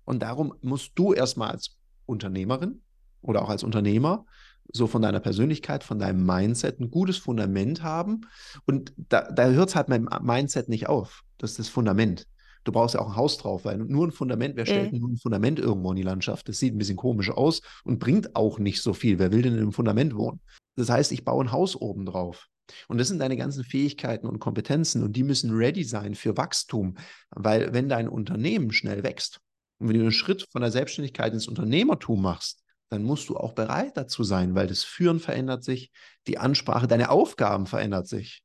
[0.04, 2.82] Und darum musst du erstmal als Unternehmerin
[3.20, 4.26] oder auch als Unternehmer
[4.72, 8.22] so von deiner Persönlichkeit, von deinem Mindset ein gutes Fundament haben.
[8.66, 11.22] Und da, da hört es halt mit dem Mindset nicht auf.
[11.38, 12.26] Das ist das Fundament.
[12.64, 14.98] Du brauchst ja auch ein Haus drauf, weil nur ein Fundament, wer stellt mhm.
[14.98, 16.48] nur ein Fundament irgendwo in die Landschaft?
[16.48, 19.18] Das sieht ein bisschen komisch aus und bringt auch nicht so viel.
[19.18, 20.40] Wer will denn in einem Fundament wohnen?
[20.76, 22.48] Das heißt, ich baue ein Haus oben drauf.
[22.88, 26.96] Und das sind deine ganzen Fähigkeiten und Kompetenzen und die müssen ready sein für Wachstum,
[27.30, 29.40] weil wenn dein Unternehmen schnell wächst,
[29.78, 32.63] und wenn du einen Schritt von der Selbstständigkeit ins Unternehmertum machst,
[32.94, 35.90] dann musst du auch bereit dazu sein, weil das Führen verändert sich,
[36.26, 38.42] die Ansprache, deine Aufgaben verändert sich.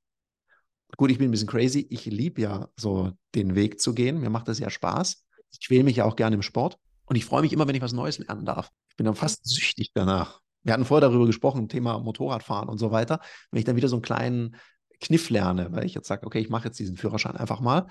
[0.97, 1.85] Gut, ich bin ein bisschen crazy.
[1.89, 4.19] Ich liebe ja so den Weg zu gehen.
[4.19, 5.23] Mir macht das ja Spaß.
[5.51, 6.77] Ich quäle mich ja auch gerne im Sport.
[7.05, 8.69] Und ich freue mich immer, wenn ich was Neues lernen darf.
[8.89, 10.41] Ich bin dann fast süchtig danach.
[10.63, 13.19] Wir hatten vorher darüber gesprochen, Thema Motorradfahren und so weiter.
[13.51, 14.55] Wenn ich dann wieder so einen kleinen
[14.99, 17.87] Kniff lerne, weil ich jetzt sage, okay, ich mache jetzt diesen Führerschein einfach mal,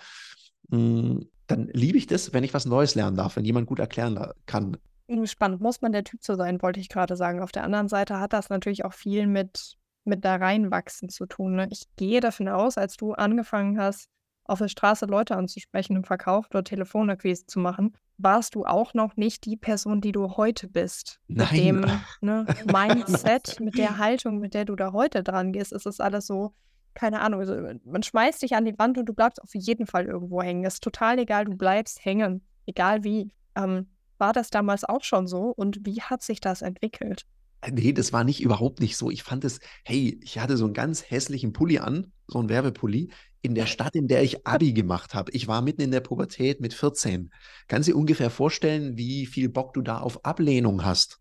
[0.70, 4.32] hm, dann liebe ich das, wenn ich was Neues lernen darf, wenn jemand gut erklären
[4.44, 4.76] kann.
[5.24, 7.40] Spannend, muss man der Typ zu sein, wollte ich gerade sagen.
[7.40, 11.56] Auf der anderen Seite hat das natürlich auch viel mit, mit da reinwachsen zu tun.
[11.56, 11.68] Ne?
[11.70, 14.10] Ich gehe davon aus, als du angefangen hast,
[14.44, 19.16] auf der Straße Leute anzusprechen im Verkauf oder Telefonakquise zu machen, warst du auch noch
[19.16, 21.20] nicht die Person, die du heute bist.
[21.28, 21.48] Nein.
[21.52, 21.86] Mit dem
[22.20, 26.26] ne, Mindset, mit der Haltung, mit der du da heute dran gehst, ist es alles
[26.26, 26.54] so,
[26.94, 30.06] keine Ahnung, also man schmeißt dich an die Wand und du bleibst auf jeden Fall
[30.06, 30.64] irgendwo hängen.
[30.64, 33.30] Das ist total egal, du bleibst hängen, egal wie.
[33.54, 33.86] Ähm,
[34.18, 37.24] war das damals auch schon so und wie hat sich das entwickelt?
[37.60, 39.10] Äh, nee, das war nicht überhaupt nicht so.
[39.10, 43.10] Ich fand es, hey, ich hatte so einen ganz hässlichen Pulli an, so einen Werbepulli,
[43.42, 45.30] in der Stadt, in der ich Abi gemacht habe.
[45.32, 47.32] Ich war mitten in der Pubertät mit 14.
[47.68, 51.20] Kannst du dir ungefähr vorstellen, wie viel Bock du da auf Ablehnung hast?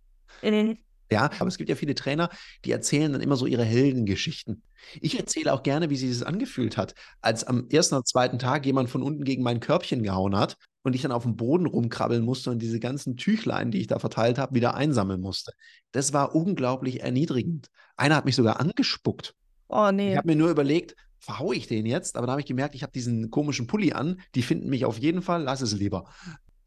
[1.11, 2.29] Ja, aber es gibt ja viele Trainer,
[2.65, 4.61] die erzählen dann immer so ihre Heldengeschichten.
[5.01, 8.65] Ich erzähle auch gerne, wie sich das angefühlt hat, als am ersten oder zweiten Tag
[8.65, 12.23] jemand von unten gegen mein Körbchen gehauen hat und ich dann auf dem Boden rumkrabbeln
[12.23, 15.53] musste und diese ganzen Tüchlein, die ich da verteilt habe, wieder einsammeln musste.
[15.91, 17.67] Das war unglaublich erniedrigend.
[17.95, 19.33] Einer hat mich sogar angespuckt.
[19.69, 20.11] Oh nee.
[20.11, 22.15] Ich habe mir nur überlegt, verhaue ich den jetzt?
[22.15, 24.21] Aber da habe ich gemerkt, ich habe diesen komischen Pulli an.
[24.35, 26.05] Die finden mich auf jeden Fall, lass es lieber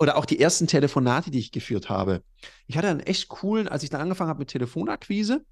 [0.01, 2.23] oder auch die ersten Telefonate, die ich geführt habe.
[2.67, 5.45] Ich hatte einen echt coolen, als ich dann angefangen habe mit Telefonakquise,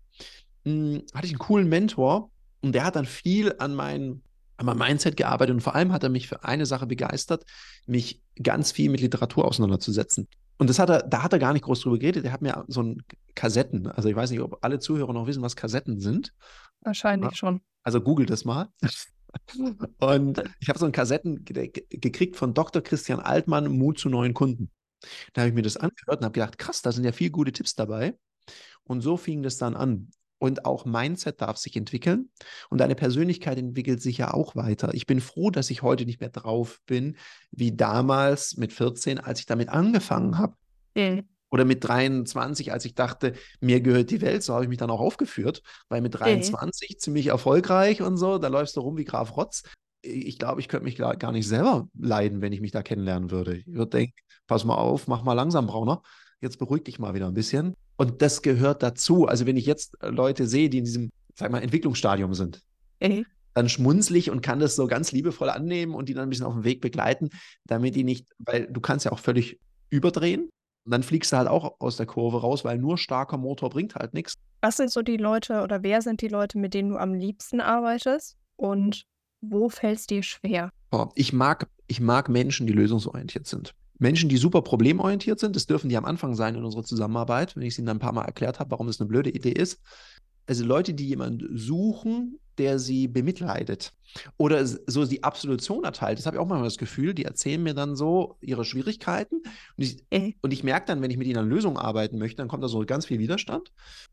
[0.65, 2.31] mh, hm, hatte ich einen coolen Mentor
[2.63, 4.23] und der hat dann viel an mein,
[4.57, 7.45] an meinem Mindset gearbeitet und vor allem hat er mich für eine Sache begeistert,
[7.87, 10.27] mich ganz viel mit Literatur auseinanderzusetzen.
[10.57, 12.25] Und das hat er, da hat er gar nicht groß drüber geredet.
[12.25, 13.03] Der hat mir so ein
[13.35, 16.33] Kassetten, also ich weiß nicht, ob alle Zuhörer noch wissen, was Kassetten sind.
[16.81, 17.37] Wahrscheinlich ja.
[17.37, 17.61] schon.
[17.83, 18.69] Also googelt das mal.
[19.99, 22.83] Und ich habe so ein Kassetten gekriegt von Dr.
[22.83, 24.71] Christian Altmann, Mut zu neuen Kunden.
[25.33, 27.53] Da habe ich mir das angehört und habe gedacht, krass, da sind ja viele gute
[27.53, 28.17] Tipps dabei.
[28.85, 30.11] Und so fing das dann an.
[30.39, 32.31] Und auch Mindset darf sich entwickeln.
[32.71, 34.95] Und deine Persönlichkeit entwickelt sich ja auch weiter.
[34.95, 37.17] Ich bin froh, dass ich heute nicht mehr drauf bin,
[37.51, 40.55] wie damals mit 14, als ich damit angefangen habe.
[40.95, 41.29] Mhm.
[41.51, 44.91] Oder mit 23, als ich dachte, mir gehört die Welt, so habe ich mich dann
[44.91, 46.99] auch aufgeführt, weil mit 23 okay.
[46.99, 49.63] ziemlich erfolgreich und so, da läufst du rum wie Graf Rotz.
[50.03, 53.57] Ich glaube, ich könnte mich gar nicht selber leiden, wenn ich mich da kennenlernen würde.
[53.57, 54.15] Ich würde denken,
[54.47, 56.03] pass mal auf, mach mal langsam, Brauner.
[56.41, 57.75] Jetzt beruhig dich mal wieder ein bisschen.
[57.97, 59.27] Und das gehört dazu.
[59.27, 62.63] Also, wenn ich jetzt Leute sehe, die in diesem, sag mal, Entwicklungsstadium sind,
[63.01, 63.27] okay.
[63.55, 66.47] dann schmunzle ich und kann das so ganz liebevoll annehmen und die dann ein bisschen
[66.47, 67.31] auf dem Weg begleiten,
[67.65, 69.59] damit die nicht, weil du kannst ja auch völlig
[69.91, 70.49] überdrehen
[70.89, 73.95] und dann fliegst du halt auch aus der Kurve raus, weil nur starker Motor bringt
[73.95, 74.37] halt nichts.
[74.63, 77.61] Was sind so die Leute oder wer sind die Leute, mit denen du am liebsten
[77.61, 79.03] arbeitest und
[79.43, 80.71] wo fällt es dir schwer?
[81.15, 83.75] Ich mag, ich mag Menschen, die lösungsorientiert sind.
[83.99, 87.65] Menschen, die super problemorientiert sind, das dürfen die am Anfang sein in unserer Zusammenarbeit, wenn
[87.65, 89.83] ich es ihnen dann ein paar Mal erklärt habe, warum das eine blöde Idee ist.
[90.47, 93.93] Also Leute, die jemanden suchen, der sie bemitleidet
[94.37, 96.19] oder so die Absolution erteilt.
[96.19, 99.83] Das habe ich auch manchmal das Gefühl, die erzählen mir dann so ihre Schwierigkeiten und
[99.83, 100.35] ich, mhm.
[100.51, 102.85] ich merke dann, wenn ich mit ihnen an Lösungen arbeiten möchte, dann kommt da so
[102.85, 103.71] ganz viel Widerstand.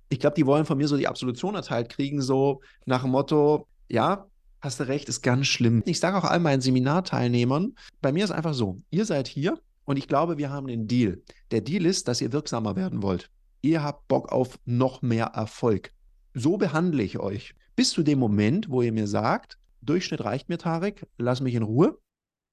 [0.10, 3.68] Ich glaube, die wollen von mir so die Absolution erteilt kriegen, so nach dem Motto,
[3.90, 4.28] ja,
[4.62, 5.84] hast du recht, ist ganz schlimm.
[5.86, 9.98] Ich sage auch all meinen Seminarteilnehmern, bei mir ist einfach so, ihr seid hier und
[9.98, 11.22] ich glaube, wir haben einen Deal.
[11.52, 13.30] Der Deal ist, dass ihr wirksamer werden wollt.
[13.62, 15.92] Ihr habt Bock auf noch mehr Erfolg.
[16.34, 17.56] So behandle ich euch.
[17.76, 21.64] Bis zu dem Moment, wo ihr mir sagt, Durchschnitt reicht mir, Tarek, lass mich in
[21.64, 22.00] Ruhe,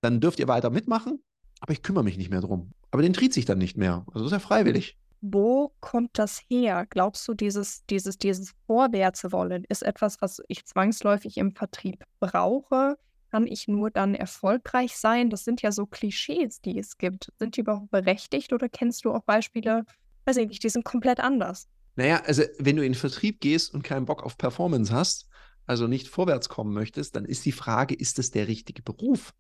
[0.01, 1.23] dann dürft ihr weiter mitmachen,
[1.61, 2.73] aber ich kümmere mich nicht mehr drum.
[2.91, 4.05] Aber den tritt sich dann nicht mehr.
[4.13, 4.99] Also ist ja freiwillig.
[5.21, 6.87] Wo kommt das her?
[6.91, 12.99] Glaubst du, dieses, dieses, dieses Vorwärtswollen ist etwas, was ich zwangsläufig im Vertrieb brauche?
[13.31, 15.31] Kann ich nur dann erfolgreich sein?
[15.31, 17.33] Das sind ja so Klischees, die es gibt.
[17.39, 19.85] Sind die überhaupt berechtigt oder kennst du auch Beispiele,
[20.25, 21.69] weiß ich nicht, die sind komplett anders?
[21.97, 25.29] Naja, also wenn du in den Vertrieb gehst und keinen Bock auf Performance hast,
[25.67, 29.33] also nicht vorwärts kommen möchtest, dann ist die Frage, ist das der richtige Beruf?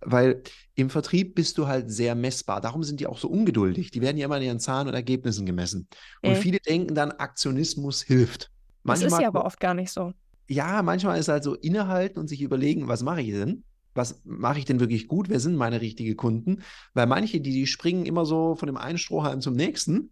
[0.00, 0.42] Weil
[0.74, 2.60] im Vertrieb bist du halt sehr messbar.
[2.60, 3.90] Darum sind die auch so ungeduldig.
[3.90, 5.88] Die werden ja immer an ihren Zahlen und Ergebnissen gemessen.
[6.22, 6.36] Und äh.
[6.36, 8.50] viele denken dann, Aktionismus hilft.
[8.82, 10.12] Manchmal, das ist ja aber oft gar nicht so.
[10.48, 13.64] Ja, manchmal ist halt so innehalten und sich überlegen, was mache ich denn?
[13.94, 15.28] Was mache ich denn wirklich gut?
[15.28, 16.62] Wer sind meine richtigen Kunden?
[16.94, 20.11] Weil manche, die, die springen immer so von dem einen Strohhalm zum nächsten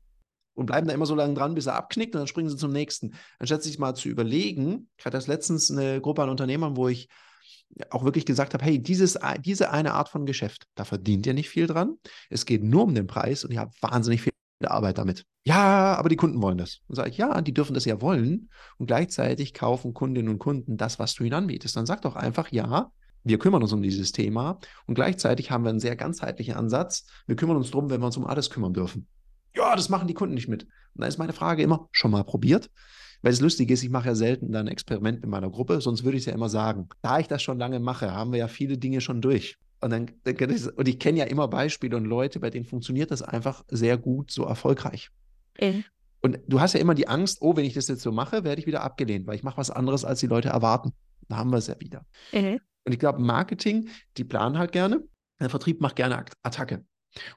[0.60, 2.70] und bleiben da immer so lange dran, bis er abknickt und dann springen sie zum
[2.70, 3.14] nächsten.
[3.38, 7.08] Anstatt sich mal zu überlegen, ich hatte das letztens eine Gruppe an Unternehmern, wo ich
[7.88, 11.48] auch wirklich gesagt habe, hey, dieses, diese eine Art von Geschäft, da verdient ihr nicht
[11.48, 11.94] viel dran.
[12.28, 14.32] Es geht nur um den Preis und ihr habt wahnsinnig viel
[14.66, 15.24] Arbeit damit.
[15.44, 16.80] Ja, aber die Kunden wollen das.
[16.88, 18.50] Und sage ich, ja, die dürfen das ja wollen.
[18.76, 21.74] Und gleichzeitig kaufen Kundinnen und Kunden das, was du ihnen anbietest.
[21.74, 22.92] Dann sag doch einfach, ja,
[23.24, 27.06] wir kümmern uns um dieses Thema und gleichzeitig haben wir einen sehr ganzheitlichen Ansatz.
[27.26, 29.08] Wir kümmern uns darum, wenn wir uns um alles kümmern dürfen
[29.54, 30.64] ja, das machen die Kunden nicht mit.
[30.64, 32.70] Und dann ist meine Frage immer, schon mal probiert?
[33.22, 36.16] Weil das Lustige ist, ich mache ja selten ein Experiment in meiner Gruppe, sonst würde
[36.16, 36.88] ich es ja immer sagen.
[37.02, 39.58] Da ich das schon lange mache, haben wir ja viele Dinge schon durch.
[39.82, 40.10] Und, dann,
[40.76, 44.30] und ich kenne ja immer Beispiele und Leute, bei denen funktioniert das einfach sehr gut,
[44.30, 45.10] so erfolgreich.
[45.60, 45.84] Mhm.
[46.22, 48.60] Und du hast ja immer die Angst, oh, wenn ich das jetzt so mache, werde
[48.60, 50.92] ich wieder abgelehnt, weil ich mache was anderes, als die Leute erwarten.
[51.28, 52.04] Da haben wir es ja wieder.
[52.32, 52.60] Mhm.
[52.84, 55.02] Und ich glaube, Marketing, die planen halt gerne.
[55.40, 56.84] Der Vertrieb macht gerne Attacke.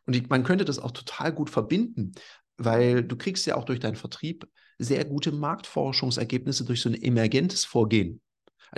[0.05, 2.13] Und ich, man könnte das auch total gut verbinden,
[2.57, 7.65] weil du kriegst ja auch durch deinen Vertrieb sehr gute Marktforschungsergebnisse durch so ein emergentes
[7.65, 8.21] Vorgehen.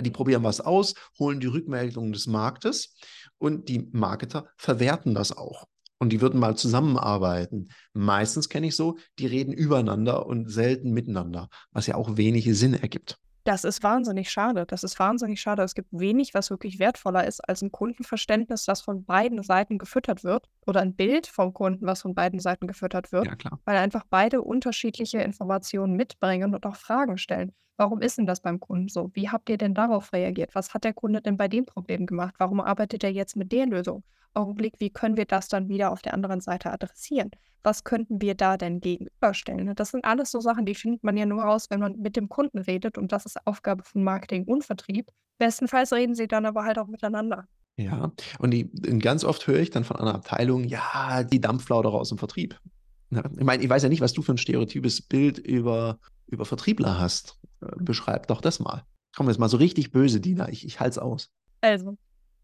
[0.00, 2.94] Die probieren was aus, holen die Rückmeldungen des Marktes
[3.38, 5.66] und die Marketer verwerten das auch.
[5.98, 7.70] Und die würden mal zusammenarbeiten.
[7.94, 12.74] Meistens kenne ich so, die reden übereinander und selten miteinander, was ja auch wenig Sinn
[12.74, 13.18] ergibt.
[13.46, 14.66] Das ist wahnsinnig schade.
[14.66, 15.62] Das ist wahnsinnig schade.
[15.62, 20.24] Es gibt wenig, was wirklich wertvoller ist als ein Kundenverständnis, das von beiden Seiten gefüttert
[20.24, 24.02] wird oder ein Bild vom Kunden, was von beiden Seiten gefüttert wird, Ja, weil einfach
[24.10, 27.52] beide unterschiedliche Informationen mitbringen und auch Fragen stellen.
[27.76, 29.10] Warum ist denn das beim Kunden so?
[29.14, 30.54] Wie habt ihr denn darauf reagiert?
[30.56, 32.34] Was hat der Kunde denn bei dem Problem gemacht?
[32.38, 34.02] Warum arbeitet er jetzt mit der Lösung?
[34.36, 37.30] Augenblick, wie können wir das dann wieder auf der anderen Seite adressieren?
[37.62, 39.64] Was könnten wir da denn gegenüberstellen?
[39.64, 39.74] Ne?
[39.74, 42.28] Das sind alles so Sachen, die findet man ja nur raus, wenn man mit dem
[42.28, 45.10] Kunden redet und das ist Aufgabe von Marketing und Vertrieb.
[45.38, 47.48] Bestenfalls reden sie dann aber halt auch miteinander.
[47.78, 48.70] Ja, und die,
[49.00, 52.58] ganz oft höre ich dann von einer Abteilung, ja, die Dampflauder aus dem Vertrieb.
[53.10, 56.44] Ja, ich meine, ich weiß ja nicht, was du für ein stereotypes Bild über, über
[56.44, 57.38] Vertriebler hast.
[57.60, 58.84] Äh, beschreib doch das mal.
[59.14, 60.48] Komm, jetzt mal so richtig böse, Dina.
[60.48, 61.30] Ich, ich halte es aus.
[61.60, 61.96] Also,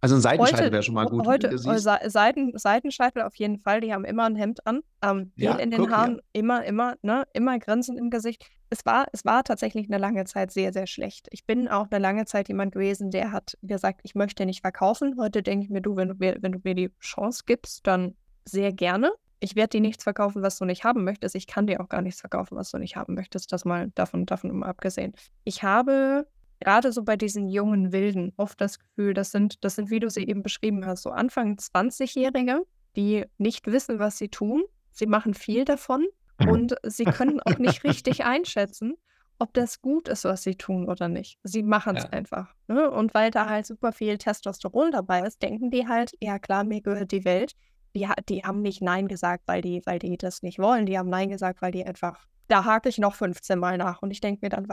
[0.02, 3.80] Also ein Seitenscheitel Heute, wäre schon mal gut, heute äh, Seiten, Seitenscheitel auf jeden Fall,
[3.80, 5.96] die haben immer ein Hemd an, ähm, Ja, in den guck, ja.
[5.96, 8.44] Haaren, immer, immer, ne, immer Grinsen im Gesicht.
[8.68, 11.28] Es war, es war tatsächlich eine lange Zeit sehr, sehr schlecht.
[11.30, 15.14] Ich bin auch eine lange Zeit jemand gewesen, der hat gesagt, ich möchte nicht verkaufen.
[15.20, 18.16] Heute denke ich mir, du, wenn du mir, wenn du mir die Chance gibst, dann
[18.44, 19.12] sehr gerne.
[19.38, 21.36] Ich werde dir nichts verkaufen, was du nicht haben möchtest.
[21.36, 23.52] Ich kann dir auch gar nichts verkaufen, was du nicht haben möchtest.
[23.52, 25.12] Das mal davon, davon mal abgesehen.
[25.44, 26.26] Ich habe
[26.62, 30.08] gerade so bei diesen jungen Wilden oft das Gefühl, das sind, das sind, wie du
[30.10, 32.62] sie eben beschrieben hast, so Anfang 20-Jährige,
[32.96, 34.62] die nicht wissen, was sie tun.
[34.92, 36.06] Sie machen viel davon
[36.46, 38.94] und sie können auch nicht richtig einschätzen,
[39.38, 41.38] ob das gut ist, was sie tun oder nicht.
[41.42, 42.10] Sie machen es Ja.
[42.10, 42.54] einfach.
[42.68, 42.90] Ne?
[42.90, 46.80] Und weil da halt super viel Testosteron dabei ist, denken die halt, ja klar, mir
[46.80, 47.54] gehört die Welt.
[47.94, 50.86] Die, die haben nicht Nein gesagt, weil die, weil die das nicht wollen.
[50.86, 54.00] Die haben Nein gesagt, weil die einfach, da hake ich noch 15 Mal nach.
[54.02, 54.66] Und ich denke mir dann,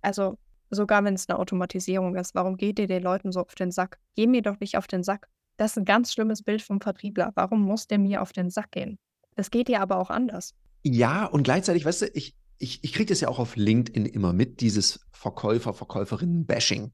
[0.00, 0.38] also
[0.70, 3.98] sogar wenn es eine Automatisierung ist, warum geht ihr den Leuten so auf den Sack?
[4.14, 5.28] Geh mir doch nicht auf den Sack.
[5.56, 7.32] Das ist ein ganz schlimmes Bild vom Vertriebler.
[7.34, 8.98] Warum muss der mir auf den Sack gehen?
[9.36, 10.54] Das geht ja aber auch anders.
[10.82, 14.32] Ja, und gleichzeitig, weißt du, ich, ich, ich kriege das ja auch auf LinkedIn immer
[14.32, 16.92] mit, dieses Verkäufer, Verkäuferinnen-Bashing.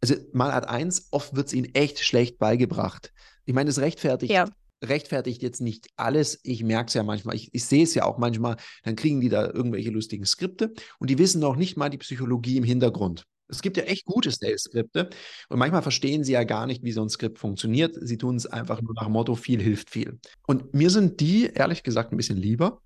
[0.00, 3.12] Also mal Art eins, oft wird es ihnen echt schlecht beigebracht.
[3.44, 4.46] Ich meine, es rechtfertigt, Ja.
[4.82, 6.40] Rechtfertigt jetzt nicht alles.
[6.42, 9.28] Ich merke es ja manchmal, ich, ich sehe es ja auch manchmal, dann kriegen die
[9.28, 13.24] da irgendwelche lustigen Skripte und die wissen noch nicht mal die Psychologie im Hintergrund.
[13.50, 15.10] Es gibt ja echt gute Sales-Skripte
[15.48, 17.96] und manchmal verstehen sie ja gar nicht, wie so ein Skript funktioniert.
[18.00, 20.18] Sie tun es einfach nur nach dem Motto, viel hilft viel.
[20.46, 22.80] Und mir sind die, ehrlich gesagt, ein bisschen lieber,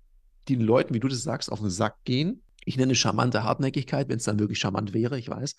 [0.47, 2.41] die den Leuten, wie du das sagst, auf den Sack gehen.
[2.65, 5.55] Ich nenne es charmante Hartnäckigkeit, wenn es dann wirklich charmant wäre, ich weiß.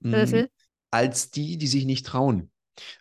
[0.00, 0.46] Mhm.
[0.90, 2.50] als die, die sich nicht trauen.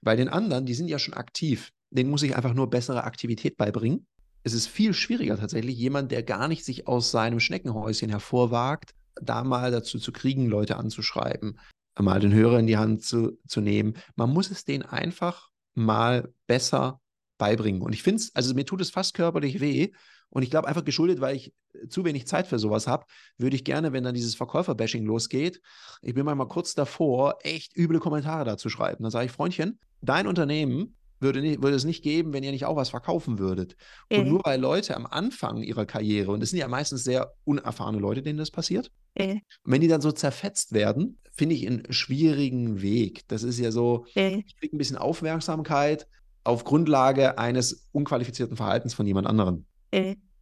[0.01, 1.71] Bei den anderen, die sind ja schon aktiv.
[1.89, 4.05] Denen muss ich einfach nur bessere Aktivität beibringen.
[4.43, 9.43] Es ist viel schwieriger tatsächlich, jemand, der gar nicht sich aus seinem Schneckenhäuschen hervorwagt, da
[9.43, 11.59] mal dazu zu kriegen, Leute anzuschreiben,
[11.99, 13.95] mal den Hörer in die Hand zu, zu nehmen.
[14.15, 17.01] Man muss es denen einfach mal besser
[17.37, 17.81] beibringen.
[17.81, 19.91] Und ich finde es, also mir tut es fast körperlich weh.
[20.29, 21.53] Und ich glaube einfach geschuldet, weil ich
[21.89, 23.05] zu wenig Zeit für sowas habe,
[23.37, 25.61] würde ich gerne, wenn dann dieses Verkäufer-Bashing losgeht,
[26.01, 29.03] ich bin manchmal kurz davor, echt üble Kommentare dazu schreiben.
[29.03, 32.65] Dann sage ich, Freundchen, dein Unternehmen würde, nicht, würde es nicht geben, wenn ihr nicht
[32.65, 33.75] auch was verkaufen würdet.
[34.11, 34.29] Und Mhm.
[34.29, 38.21] nur weil Leute am Anfang ihrer Karriere, und es sind ja meistens sehr unerfahrene Leute,
[38.21, 39.41] denen das passiert, Mhm.
[39.63, 43.27] und wenn die dann so zerfetzt werden, finde ich einen schwierigen Weg.
[43.27, 44.43] Das ist ja so, Mhm.
[44.45, 46.07] ich kriege ein bisschen Aufmerksamkeit
[46.43, 49.65] auf Grundlage eines unqualifizierten Verhaltens von jemand anderem.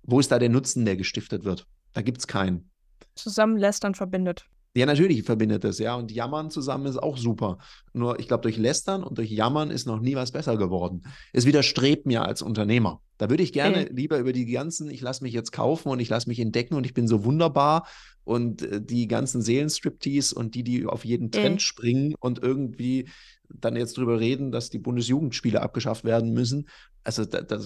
[0.04, 1.66] Wo ist da der Nutzen, der gestiftet wird?
[1.94, 2.70] Da gibt es keinen.
[3.16, 4.46] Zusammen lästern verbindet.
[4.76, 5.96] Ja, natürlich verbindet es, ja.
[5.96, 7.60] Und Jammern zusammen ist auch super.
[7.94, 11.04] Nur, ich glaube, durch Lästern und durch Jammern ist noch nie was besser geworden.
[11.32, 13.02] Es widerstrebt mir als Unternehmer.
[13.18, 13.96] Da würde ich gerne Mhm.
[13.96, 16.86] lieber über die ganzen, ich lasse mich jetzt kaufen und ich lasse mich entdecken und
[16.86, 17.88] ich bin so wunderbar
[18.26, 21.60] und äh, die ganzen Seelenstriptease und die, die auf jeden Trend Mhm.
[21.60, 23.08] springen und irgendwie
[23.48, 26.68] dann jetzt drüber reden, dass die Bundesjugendspiele abgeschafft werden müssen.
[27.06, 27.60] Also da, da,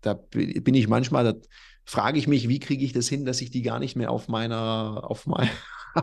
[0.00, 1.34] da bin ich manchmal, da
[1.84, 4.26] frage ich mich, wie kriege ich das hin, dass ich die gar nicht mehr auf
[4.26, 5.48] meiner, auf mein,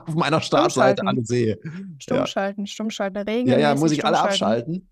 [0.08, 1.08] auf meiner Startseite Stummschalten.
[1.08, 1.60] alle sehe.
[2.00, 2.28] Stumm Ja.
[2.28, 4.90] schalten, stumm schalten, Ja, regelmäßig ja, muss ich alle abschalten.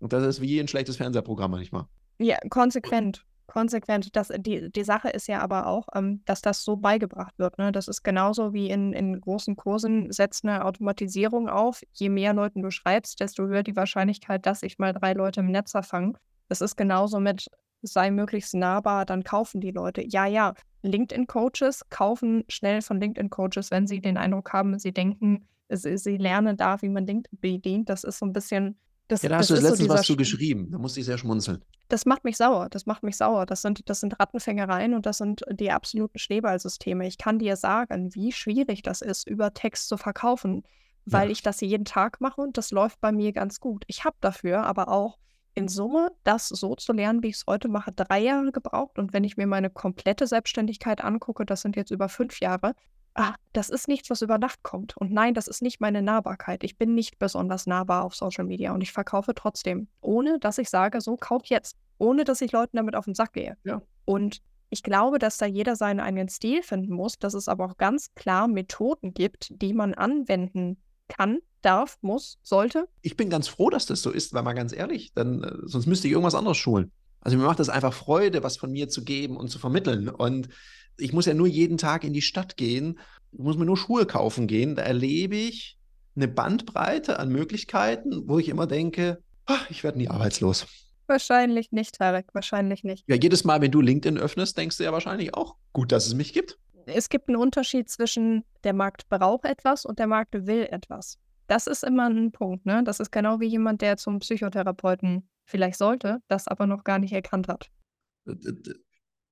[0.00, 1.84] Und das ist wie ein schlechtes Fernsehprogramm manchmal.
[2.18, 3.24] Ja, konsequent.
[3.46, 4.14] Konsequent.
[4.14, 7.56] Das, die, die Sache ist ja aber auch, ähm, dass das so beigebracht wird.
[7.58, 7.72] Ne?
[7.72, 11.80] Das ist genauso wie in, in großen Kursen, setzt eine Automatisierung auf.
[11.94, 15.50] Je mehr Leuten du schreibst, desto höher die Wahrscheinlichkeit, dass sich mal drei Leute im
[15.50, 16.16] Netz fangen.
[16.48, 17.46] Das ist genauso mit,
[17.82, 20.02] sei möglichst nahbar, dann kaufen die Leute.
[20.06, 25.96] Ja, ja, LinkedIn-Coaches kaufen schnell von LinkedIn-Coaches, wenn sie den Eindruck haben, sie denken, sie,
[25.96, 27.88] sie lernen da, wie man LinkedIn bedient.
[27.88, 28.78] Das ist so ein bisschen.
[29.08, 30.70] Das, Ja, da hast du das ist so letztens was zu Sch- geschrieben.
[30.70, 31.64] Da musste ich sehr schmunzeln.
[31.88, 32.68] das macht mich sauer.
[32.68, 33.46] Das macht mich sauer.
[33.46, 37.06] Das sind, das sind Rattenfängereien und das sind die absoluten Schneeballsysteme.
[37.06, 40.62] Ich kann dir sagen, wie schwierig das ist, über Text zu verkaufen,
[41.06, 41.32] weil Ja.
[41.32, 43.84] ich das jeden Tag mache und das läuft bei mir ganz gut.
[43.86, 45.16] Ich habe dafür aber auch
[45.58, 48.98] in Summe, das so zu lernen, wie ich es heute mache, drei Jahre gebraucht.
[48.98, 52.74] Und wenn ich mir meine komplette Selbstständigkeit angucke, das sind jetzt über fünf Jahre,
[53.14, 54.96] ah, das ist nichts, was über Nacht kommt.
[54.96, 56.62] Und nein, das ist nicht meine Nahbarkeit.
[56.62, 60.70] Ich bin nicht besonders nahbar auf Social Media und ich verkaufe trotzdem, ohne dass ich
[60.70, 63.56] sage, so kauf jetzt, ohne dass ich Leuten damit auf den Sack gehe.
[63.64, 63.82] Ja.
[64.04, 64.40] Und
[64.70, 68.14] ich glaube, dass da jeder seinen eigenen Stil finden muss, dass es aber auch ganz
[68.14, 70.76] klar Methoden gibt, die man anwenden
[71.08, 72.88] kann, darf, muss, sollte.
[73.02, 75.86] Ich bin ganz froh, dass das so ist, weil mal ganz ehrlich, dann, äh, sonst
[75.86, 76.92] müsste ich irgendwas anderes schulen.
[77.20, 80.08] Also mir macht das einfach Freude, was von mir zu geben und zu vermitteln.
[80.08, 80.48] Und
[80.96, 82.98] ich muss ja nur jeden Tag in die Stadt gehen,
[83.32, 84.76] muss mir nur Schuhe kaufen gehen.
[84.76, 85.78] Da erlebe ich
[86.16, 90.66] eine Bandbreite an Möglichkeiten, wo ich immer denke, ach, ich werde nie arbeitslos.
[91.06, 93.04] Wahrscheinlich nicht, Tarek, wahrscheinlich nicht.
[93.08, 96.14] Ja, jedes Mal, wenn du LinkedIn öffnest, denkst du ja wahrscheinlich auch, gut, dass es
[96.14, 96.58] mich gibt.
[96.86, 101.18] Es gibt einen Unterschied zwischen der Markt braucht etwas und der Markt will etwas.
[101.48, 102.84] Das ist immer ein Punkt, ne?
[102.84, 107.12] Das ist genau wie jemand, der zum Psychotherapeuten vielleicht sollte, das aber noch gar nicht
[107.12, 107.70] erkannt hat.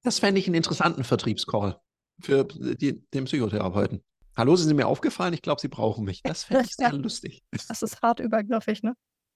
[0.03, 1.79] Das fände ich einen interessanten Vertriebscall
[2.21, 4.03] für die, den Psychotherapeuten.
[4.35, 5.35] Hallo, sind Sie mir aufgefallen?
[5.35, 6.23] Ich glaube, Sie brauchen mich.
[6.23, 7.45] Das fände ich sehr lustig.
[7.69, 8.95] Das ist hart übergriffig, ne?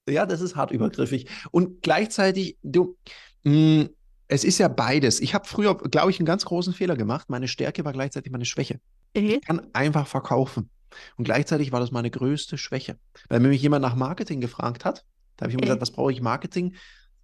[0.09, 1.27] Ja, das ist hart übergriffig.
[1.51, 2.97] Und gleichzeitig, du,
[3.43, 3.51] mh,
[3.83, 3.89] hm,
[4.27, 5.19] es ist ja beides.
[5.19, 7.29] Ich habe früher, glaube ich, einen ganz großen Fehler gemacht.
[7.29, 8.79] Meine Stärke war gleichzeitig meine Schwäche.
[9.15, 9.23] Mhm.
[9.23, 10.69] Ich kann einfach verkaufen.
[11.17, 12.97] Und gleichzeitig war das meine größte Schwäche.
[13.29, 15.05] Weil wenn mich jemand nach Marketing gefragt hat,
[15.37, 16.75] da habe ich immer gesagt, was brauche ich Marketing?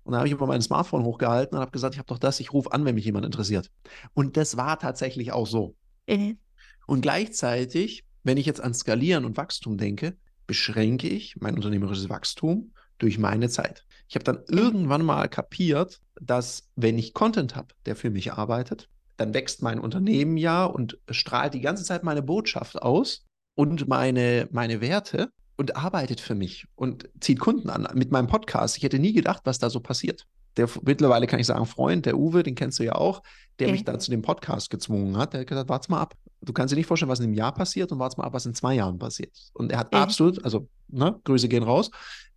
[0.04, 2.40] Und da habe ich immer mein Smartphone hochgehalten und habe gesagt, ich habe doch das,
[2.40, 3.70] ich rufe an, wenn mich jemand interessiert.
[4.14, 5.76] Und das war tatsächlich auch so.
[6.08, 6.38] Mhm.
[6.86, 10.16] Und gleichzeitig, wenn ich jetzt an Skalieren und Wachstum denke,
[10.48, 13.86] beschränke ich mein unternehmerisches Wachstum durch meine Zeit.
[14.08, 18.90] Ich habe dann irgendwann mal kapiert, dass wenn ich Content habe, der für mich arbeitet,
[19.18, 23.27] dann wächst mein Unternehmen ja und strahlt die ganze Zeit meine Botschaft aus
[23.58, 28.78] und meine, meine Werte und arbeitet für mich und zieht Kunden an mit meinem Podcast.
[28.78, 30.28] Ich hätte nie gedacht, was da so passiert.
[30.58, 33.24] Der mittlerweile kann ich sagen, Freund, der Uwe, den kennst du ja auch,
[33.58, 33.72] der okay.
[33.72, 35.34] mich da zu dem Podcast gezwungen hat.
[35.34, 36.14] Der hat gesagt, warte mal ab.
[36.42, 38.46] Du kannst dir nicht vorstellen, was in einem Jahr passiert und warte mal ab, was
[38.46, 39.36] in zwei Jahren passiert.
[39.54, 39.98] Und er hat okay.
[39.98, 41.90] absolut, also ne, Grüße gehen raus,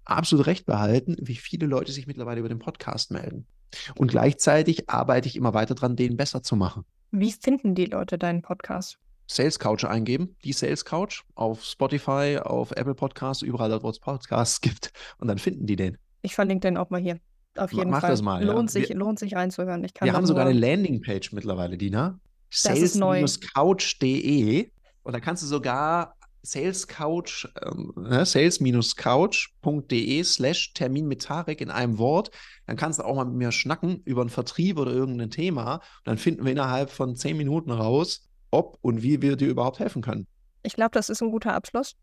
[0.06, 3.46] absolut recht behalten, wie viele Leute sich mittlerweile über den Podcast melden.
[3.94, 6.84] Und gleichzeitig arbeite ich immer weiter dran, den besser zu machen.
[7.10, 8.98] Wie finden die Leute deinen Podcast?
[9.30, 14.00] Sales Couch eingeben, die Sales Couch auf Spotify, auf Apple Podcasts, überall dort, wo es
[14.00, 14.92] Podcasts gibt.
[15.18, 15.98] Und dann finden die den.
[16.22, 17.20] Ich verlinke den auch mal hier.
[17.56, 18.10] Auf jeden Mach Fall.
[18.10, 18.44] das mal.
[18.44, 18.80] Lohnt, ja.
[18.80, 19.84] sich, wir, lohnt sich reinzuhören.
[19.84, 22.18] Ich kann wir haben sogar eine Landingpage mittlerweile, Dina.
[22.50, 24.68] Sales-couch.de.
[25.04, 31.70] Und da kannst du sogar Sales Couch, ähm, ne, sales-couch.de slash Termin mit Tarek in
[31.70, 32.32] einem Wort.
[32.66, 35.74] Dann kannst du auch mal mit mir schnacken über einen Vertrieb oder irgendein Thema.
[35.74, 39.78] Und dann finden wir innerhalb von zehn Minuten raus, ob und wie wir dir überhaupt
[39.78, 40.26] helfen können.
[40.62, 41.96] Ich glaube, das ist ein guter Abschluss.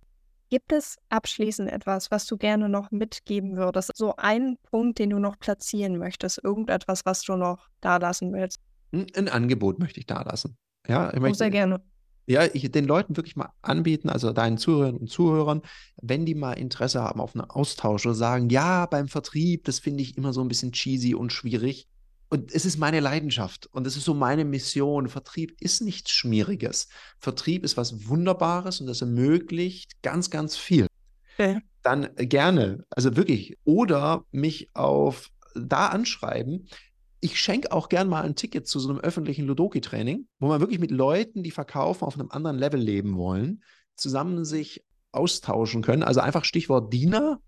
[0.49, 3.91] Gibt es abschließend etwas, was du gerne noch mitgeben würdest?
[3.95, 6.41] So ein Punkt, den du noch platzieren möchtest?
[6.41, 8.61] Irgendetwas, was du noch da lassen willst?
[8.93, 10.57] Ein, ein Angebot möchte ich da lassen.
[10.87, 11.81] Ja, ich oh, sehr gerne.
[12.27, 15.61] Ja, ich den Leuten wirklich mal anbieten, also deinen Zuhörern und Zuhörern,
[16.01, 20.03] wenn die mal Interesse haben auf einen Austausch oder sagen, ja, beim Vertrieb, das finde
[20.03, 21.87] ich immer so ein bisschen cheesy und schwierig.
[22.29, 25.07] Und es ist meine Leidenschaft und es ist so meine Mission.
[25.07, 26.89] Vertrieb ist nichts Schmieriges.
[27.19, 30.87] Vertrieb ist was Wunderbares und das ermöglicht ganz, ganz viel.
[31.33, 31.59] Okay.
[31.83, 36.67] Dann gerne, also wirklich, oder mich auf da anschreiben
[37.19, 40.79] ich schenke auch gern mal ein Ticket zu so einem öffentlichen Ludoki-Training, wo man wirklich
[40.79, 43.63] mit Leuten, die verkaufen, auf einem anderen Level leben wollen,
[43.95, 46.03] zusammen sich austauschen können.
[46.03, 47.39] Also einfach Stichwort Diener,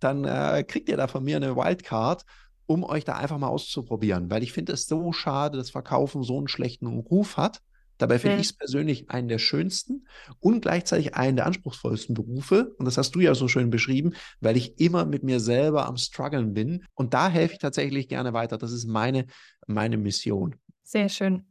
[0.00, 2.24] dann äh, kriegt ihr da von mir eine Wildcard,
[2.66, 6.38] um euch da einfach mal auszuprobieren, weil ich finde es so schade, dass Verkaufen so
[6.38, 7.62] einen schlechten Ruf hat.
[7.98, 8.40] Dabei finde mhm.
[8.42, 10.06] ich es persönlich einen der schönsten
[10.40, 12.74] und gleichzeitig einen der anspruchsvollsten Berufe.
[12.78, 15.96] Und das hast du ja so schön beschrieben, weil ich immer mit mir selber am
[15.96, 16.84] struggeln bin.
[16.94, 18.58] Und da helfe ich tatsächlich gerne weiter.
[18.58, 19.26] Das ist meine,
[19.66, 20.56] meine Mission.
[20.82, 21.46] Sehr schön.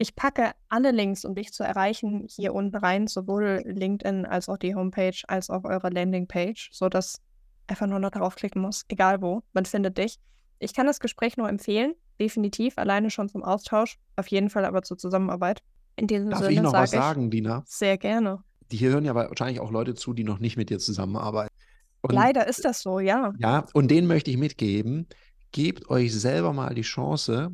[0.00, 4.56] Ich packe alle Links, um dich zu erreichen, hier unten rein, sowohl LinkedIn als auch
[4.56, 7.20] die Homepage, als auch eure Landingpage, sodass
[7.66, 10.20] einfach nur noch darauf klicken muss, egal wo, man findet dich.
[10.58, 14.82] Ich kann das Gespräch nur empfehlen, definitiv, alleine schon zum Austausch, auf jeden Fall aber
[14.82, 15.62] zur Zusammenarbeit.
[15.96, 17.62] In diesem Darf Sinne ich noch sage was sagen, Dina?
[17.66, 18.42] Sehr gerne.
[18.70, 21.54] Die hier hören ja wahrscheinlich auch Leute zu, die noch nicht mit dir zusammenarbeiten.
[22.00, 23.32] Und, Leider ist das so, ja.
[23.38, 25.08] Ja, und denen möchte ich mitgeben,
[25.52, 27.50] gebt euch selber mal die Chance,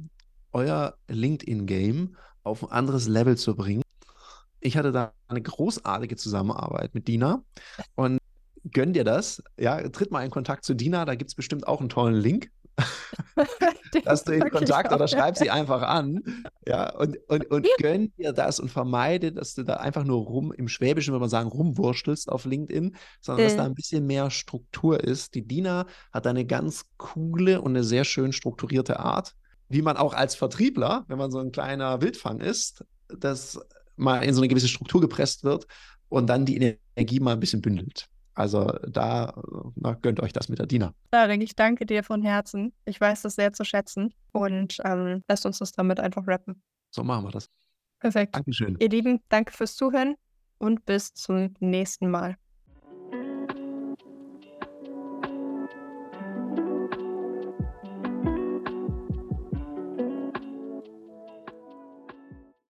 [0.52, 3.82] euer LinkedIn-Game auf ein anderes Level zu bringen.
[4.60, 7.42] Ich hatte da eine großartige Zusammenarbeit mit Dina
[7.94, 8.18] und
[8.72, 9.42] gönn dir das.
[9.58, 12.50] Ja, tritt mal in Kontakt zu Dina, da gibt es bestimmt auch einen tollen Link.
[14.04, 16.22] dass du in Kontakt oder schreib sie einfach an.
[16.66, 20.52] Ja, und, und, und gönn dir das und vermeide, dass du da einfach nur rum,
[20.52, 23.48] im Schwäbischen würde man sagen, rumwurstelst auf LinkedIn, sondern äh.
[23.48, 25.34] dass da ein bisschen mehr Struktur ist.
[25.34, 29.34] Die Dina hat eine ganz coole und eine sehr schön strukturierte Art,
[29.68, 33.58] wie man auch als Vertriebler, wenn man so ein kleiner Wildfang ist, das
[33.96, 35.66] mal in so eine gewisse Struktur gepresst wird
[36.08, 38.08] und dann die Energie mal ein bisschen bündelt.
[38.34, 39.40] Also da
[39.76, 40.92] na, gönnt euch das mit der Dina.
[41.10, 42.72] Darin, ich danke dir von Herzen.
[42.84, 46.62] Ich weiß das sehr zu schätzen und ähm, lasst uns das damit einfach rappen.
[46.90, 47.48] So machen wir das.
[48.00, 48.34] Perfekt.
[48.34, 48.76] Dankeschön.
[48.80, 50.16] Ihr Lieben, danke fürs Zuhören
[50.58, 52.36] und bis zum nächsten Mal.